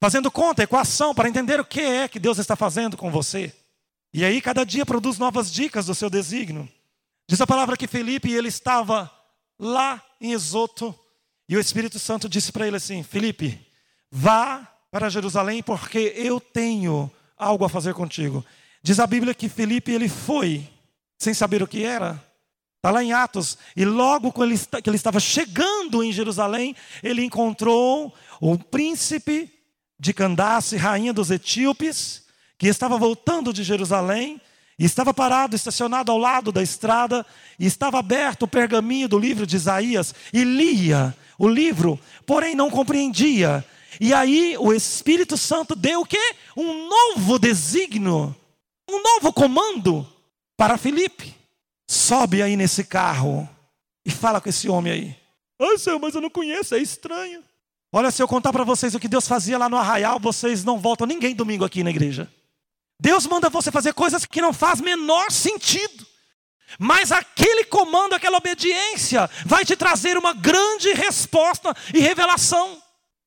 fazendo 0.00 0.30
conta, 0.30 0.62
equação 0.62 1.14
para 1.14 1.28
entender 1.28 1.60
o 1.60 1.64
que 1.66 1.82
é 1.82 2.08
que 2.08 2.18
Deus 2.18 2.38
está 2.38 2.56
fazendo 2.56 2.96
com 2.96 3.10
você. 3.10 3.52
E 4.14 4.24
aí 4.24 4.40
cada 4.40 4.64
dia 4.64 4.86
produz 4.86 5.18
novas 5.18 5.52
dicas 5.52 5.84
do 5.84 5.94
seu 5.94 6.08
desígnio. 6.08 6.66
Diz 7.28 7.38
a 7.42 7.46
palavra 7.46 7.76
que 7.76 7.86
Felipe 7.86 8.32
ele 8.32 8.48
estava 8.48 9.10
lá 9.58 10.02
em 10.18 10.32
Esoto 10.32 10.98
e 11.50 11.56
o 11.56 11.60
Espírito 11.60 11.98
Santo 11.98 12.28
disse 12.28 12.52
para 12.52 12.64
ele 12.64 12.76
assim: 12.76 13.02
Felipe, 13.02 13.60
vá 14.08 14.72
para 14.88 15.10
Jerusalém 15.10 15.64
porque 15.64 16.14
eu 16.14 16.38
tenho 16.38 17.10
algo 17.36 17.64
a 17.64 17.68
fazer 17.68 17.92
contigo. 17.92 18.46
Diz 18.80 19.00
a 19.00 19.06
Bíblia 19.06 19.34
que 19.34 19.48
Felipe 19.48 19.90
ele 19.90 20.08
foi 20.08 20.70
sem 21.18 21.34
saber 21.34 21.60
o 21.60 21.66
que 21.66 21.82
era. 21.82 22.22
Está 22.76 22.92
lá 22.92 23.02
em 23.02 23.12
Atos. 23.12 23.58
E 23.76 23.84
logo 23.84 24.32
que 24.32 24.40
ele, 24.40 24.54
estava 24.94 25.18
chegando 25.18 26.04
em 26.04 26.12
Jerusalém, 26.12 26.76
ele 27.02 27.24
encontrou 27.24 28.14
o 28.40 28.56
príncipe 28.56 29.52
de 29.98 30.14
Candace, 30.14 30.76
rainha 30.76 31.12
dos 31.12 31.32
etíopes, 31.32 32.22
que 32.56 32.68
estava 32.68 32.96
voltando 32.96 33.52
de 33.52 33.64
Jerusalém, 33.64 34.40
e 34.78 34.84
estava 34.84 35.12
parado, 35.12 35.56
estacionado 35.56 36.10
ao 36.10 36.16
lado 36.16 36.50
da 36.52 36.62
estrada, 36.62 37.26
e 37.58 37.66
estava 37.66 37.98
aberto 37.98 38.44
o 38.44 38.48
pergaminho 38.48 39.08
do 39.08 39.18
livro 39.18 39.46
de 39.46 39.56
Isaías, 39.56 40.14
e 40.32 40.42
lia 40.42 41.14
o 41.40 41.48
livro, 41.48 41.98
porém 42.26 42.54
não 42.54 42.70
compreendia. 42.70 43.64
E 43.98 44.12
aí 44.12 44.58
o 44.58 44.74
Espírito 44.74 45.38
Santo 45.38 45.74
deu 45.74 46.02
o 46.02 46.06
quê? 46.06 46.36
Um 46.54 46.86
novo 46.86 47.38
desígnio, 47.38 48.36
um 48.88 49.02
novo 49.02 49.32
comando 49.32 50.06
para 50.54 50.76
Filipe. 50.76 51.34
Sobe 51.88 52.42
aí 52.42 52.56
nesse 52.56 52.84
carro 52.84 53.48
e 54.04 54.10
fala 54.10 54.38
com 54.38 54.50
esse 54.50 54.68
homem 54.68 54.92
aí. 54.92 55.16
Ai, 55.58 55.78
Senhor, 55.78 55.98
mas 55.98 56.14
eu 56.14 56.20
não 56.20 56.28
conheço, 56.28 56.74
é 56.74 56.78
estranho. 56.78 57.42
Olha, 57.90 58.10
se 58.10 58.22
eu 58.22 58.28
contar 58.28 58.52
para 58.52 58.62
vocês 58.62 58.94
o 58.94 59.00
que 59.00 59.08
Deus 59.08 59.26
fazia 59.26 59.56
lá 59.56 59.68
no 59.68 59.78
arraial, 59.78 60.20
vocês 60.20 60.62
não 60.62 60.78
voltam 60.78 61.06
ninguém 61.06 61.34
domingo 61.34 61.64
aqui 61.64 61.82
na 61.82 61.90
igreja. 61.90 62.30
Deus 63.00 63.26
manda 63.26 63.48
você 63.48 63.70
fazer 63.70 63.94
coisas 63.94 64.26
que 64.26 64.42
não 64.42 64.52
faz 64.52 64.78
menor 64.78 65.32
sentido. 65.32 66.06
Mas 66.78 67.12
aquele 67.12 67.64
comando, 67.64 68.14
aquela 68.14 68.38
obediência, 68.38 69.28
vai 69.44 69.64
te 69.64 69.76
trazer 69.76 70.16
uma 70.16 70.32
grande 70.32 70.92
resposta 70.92 71.74
e 71.92 72.00
revelação. 72.00 72.80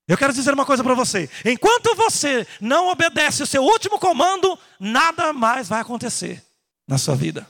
Eu 0.08 0.18
quero 0.18 0.34
dizer 0.34 0.54
uma 0.54 0.66
coisa 0.66 0.84
para 0.84 0.94
você: 0.94 1.30
enquanto 1.46 1.96
você 1.96 2.46
não 2.60 2.90
obedece 2.90 3.44
o 3.44 3.48
seu 3.48 3.64
último 3.64 4.00
comando, 4.00 4.58
nada 4.80 5.32
mais 5.32 5.70
vai 5.70 5.82
acontecer 5.82 6.44
na 6.88 6.98
sua 6.98 7.16
vida. 7.16 7.48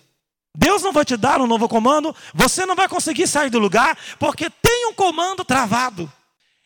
Deus 0.56 0.84
não 0.84 0.94
vai 0.94 1.04
te 1.04 1.18
dar 1.18 1.42
um 1.42 1.48
novo 1.48 1.68
comando, 1.68 2.16
você 2.34 2.64
não 2.66 2.76
vai 2.76 2.88
conseguir 2.88 3.28
sair 3.28 3.50
do 3.50 3.58
lugar, 3.58 3.98
porque 4.20 4.50
tem 4.50 4.88
um 4.88 4.94
comando 4.94 5.44
travado. 5.44 6.12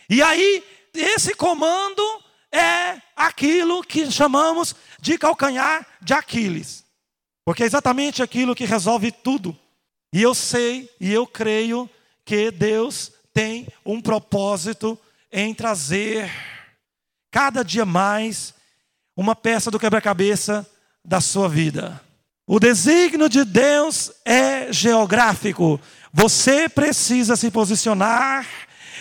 E 0.09 0.21
aí, 0.21 0.63
esse 0.93 1.34
comando 1.34 2.03
é 2.51 3.01
aquilo 3.15 3.82
que 3.84 4.11
chamamos 4.11 4.75
de 4.99 5.17
calcanhar 5.17 5.86
de 6.01 6.13
Aquiles. 6.13 6.84
Porque 7.48 7.64
é 7.64 7.66
exatamente 7.66 8.22
aquilo 8.22 8.54
que 8.54 8.66
resolve 8.66 9.10
tudo. 9.10 9.58
E 10.12 10.22
eu 10.22 10.36
sei 10.36 10.91
e 11.00 11.14
eu 11.14 11.26
creio 11.26 11.89
que 12.26 12.52
Deus 12.52 13.10
tem 13.34 13.70
um 13.86 14.02
propósito 14.02 15.00
em 15.32 15.54
trazer 15.54 16.30
cada 17.32 17.64
dia 17.64 17.86
mais 17.86 18.54
uma 19.16 19.34
peça 19.34 19.72
do 19.72 19.80
quebra-cabeça 19.80 20.70
da 21.06 21.22
sua 21.22 21.48
vida. 21.48 22.02
O 22.45 22.60
desígnio 22.60 23.30
de 23.30 23.45
Deus 23.45 24.12
é 24.26 24.70
geográfico. 24.74 25.80
Você 26.12 26.68
precisa 26.68 27.38
se 27.38 27.50
posicionar. 27.50 28.45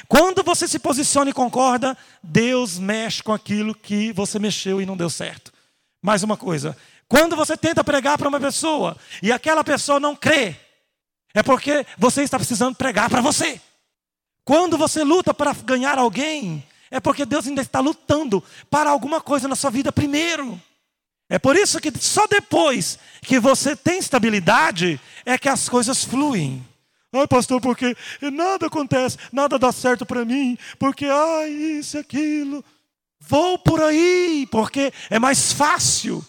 Quando 0.07 0.45
você 0.45 0.69
se 0.69 0.79
posiciona 0.79 1.31
e 1.31 1.35
concorda, 1.35 1.99
Deus 2.23 2.79
mexe 2.79 3.25
com 3.25 3.33
aquilo 3.33 3.75
que 3.75 4.13
você 4.13 4.39
mexeu 4.39 4.81
e 4.81 4.87
não 4.87 4.97
deu 4.97 5.11
certo. 5.11 5.53
Mais 6.01 6.23
uma 6.23 6.37
coisa: 6.37 6.77
quando 7.09 7.37
você 7.37 7.57
tenta 7.57 7.85
pregar 7.85 8.19
para 8.19 8.29
uma 8.29 8.41
pessoa 8.41 8.97
e 9.23 9.31
aquela 9.31 9.63
pessoa 9.63 10.01
não 10.01 10.17
crê, 10.17 10.57
é 11.35 11.43
porque 11.43 11.87
você 11.97 12.23
está 12.23 12.39
precisando 12.39 12.75
pregar 12.75 13.09
para 13.09 13.21
você. 13.21 13.61
Quando 14.45 14.79
você 14.79 15.05
luta 15.05 15.35
para 15.35 15.53
ganhar 15.53 15.99
alguém, 15.99 16.65
é 16.91 17.01
porque 17.01 17.27
Deus 17.27 17.47
ainda 17.47 17.63
está 17.63 17.81
lutando 17.81 18.43
para 18.71 18.91
alguma 18.91 19.21
coisa 19.21 19.49
na 19.49 19.57
sua 19.57 19.71
vida 19.71 19.93
primeiro. 19.93 20.61
É 21.29 21.39
por 21.39 21.57
isso 21.57 21.81
que 21.81 21.93
só 21.99 22.27
depois 22.27 22.99
que 23.23 23.41
você 23.41 23.75
tem 23.75 23.99
estabilidade 23.99 25.01
é 25.25 25.37
que 25.37 25.49
as 25.49 25.69
coisas 25.69 26.05
fluem. 26.05 26.65
Ai, 27.13 27.27
pastor, 27.27 27.61
porque 27.61 27.97
nada 28.33 28.67
acontece, 28.67 29.19
nada 29.33 29.59
dá 29.59 29.73
certo 29.73 30.07
para 30.07 30.25
mim, 30.25 30.57
porque 30.79 31.07
ai, 31.07 31.51
isso, 31.51 31.99
aquilo. 31.99 32.65
Vou 33.19 33.59
por 33.59 33.83
aí, 33.83 34.47
porque 34.51 34.93
é 35.11 35.19
mais 35.19 35.53
fácil. 35.53 36.25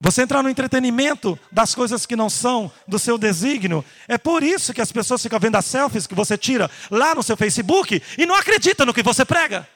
Você 0.00 0.22
entrar 0.22 0.42
no 0.42 0.50
entretenimento 0.50 1.38
das 1.50 1.74
coisas 1.74 2.04
que 2.04 2.16
não 2.16 2.28
são 2.28 2.70
do 2.86 2.98
seu 2.98 3.16
desígnio. 3.16 3.84
É 4.06 4.18
por 4.18 4.42
isso 4.42 4.74
que 4.74 4.80
as 4.80 4.92
pessoas 4.92 5.22
ficam 5.22 5.40
vendo 5.40 5.56
as 5.56 5.64
selfies 5.64 6.06
que 6.06 6.14
você 6.14 6.36
tira 6.36 6.70
lá 6.90 7.14
no 7.14 7.22
seu 7.22 7.36
Facebook 7.36 8.02
e 8.18 8.26
não 8.26 8.34
acreditam 8.34 8.84
no 8.84 8.92
que 8.92 9.02
você 9.02 9.24
prega. 9.24 9.66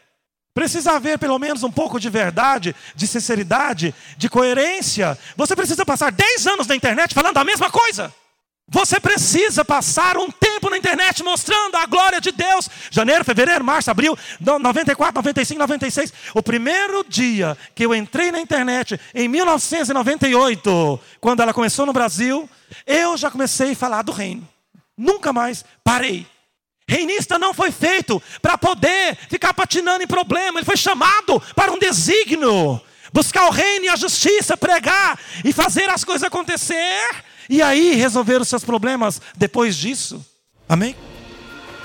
Precisa 0.52 0.92
haver 0.92 1.18
pelo 1.18 1.38
menos 1.38 1.62
um 1.62 1.70
pouco 1.70 1.98
de 1.98 2.10
verdade, 2.10 2.74
de 2.94 3.06
sinceridade, 3.06 3.94
de 4.18 4.28
coerência. 4.28 5.16
Você 5.36 5.56
precisa 5.56 5.86
passar 5.86 6.12
10 6.12 6.46
anos 6.46 6.66
na 6.66 6.76
internet 6.76 7.14
falando 7.14 7.38
a 7.38 7.44
mesma 7.44 7.70
coisa. 7.70 8.12
Você 8.72 9.00
precisa 9.00 9.64
passar 9.64 10.16
um 10.16 10.30
tempo 10.30 10.70
na 10.70 10.78
internet 10.78 11.24
mostrando 11.24 11.74
a 11.74 11.86
glória 11.86 12.20
de 12.20 12.30
Deus. 12.30 12.70
Janeiro, 12.88 13.24
fevereiro, 13.24 13.64
março, 13.64 13.90
abril, 13.90 14.16
94, 14.38 15.12
95, 15.16 15.58
96. 15.58 16.12
O 16.34 16.40
primeiro 16.40 17.04
dia 17.08 17.58
que 17.74 17.84
eu 17.84 17.92
entrei 17.92 18.30
na 18.30 18.40
internet, 18.40 18.98
em 19.12 19.26
1998, 19.26 21.00
quando 21.20 21.40
ela 21.40 21.52
começou 21.52 21.84
no 21.84 21.92
Brasil, 21.92 22.48
eu 22.86 23.16
já 23.16 23.28
comecei 23.28 23.72
a 23.72 23.76
falar 23.76 24.02
do 24.02 24.12
reino. 24.12 24.48
Nunca 24.96 25.32
mais 25.32 25.64
parei. 25.82 26.24
Reinista 26.86 27.40
não 27.40 27.52
foi 27.52 27.72
feito 27.72 28.22
para 28.40 28.56
poder 28.56 29.16
ficar 29.28 29.52
patinando 29.52 30.04
em 30.04 30.06
problema, 30.06 30.60
ele 30.60 30.66
foi 30.66 30.76
chamado 30.76 31.42
para 31.56 31.72
um 31.72 31.78
desígnio. 31.78 32.80
Buscar 33.12 33.46
o 33.46 33.50
reino 33.50 33.86
e 33.86 33.88
a 33.88 33.96
justiça, 33.96 34.56
pregar 34.56 35.18
e 35.44 35.52
fazer 35.52 35.90
as 35.90 36.04
coisas 36.04 36.22
acontecer, 36.22 37.24
e 37.50 37.60
aí 37.60 37.96
resolver 37.96 38.40
os 38.40 38.48
seus 38.48 38.64
problemas 38.64 39.20
depois 39.36 39.76
disso. 39.76 40.24
Amém? 40.68 40.94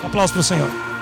Um 0.02 0.08
aplauso 0.08 0.32
para 0.32 0.40
o 0.40 0.44
Senhor. 0.44 0.95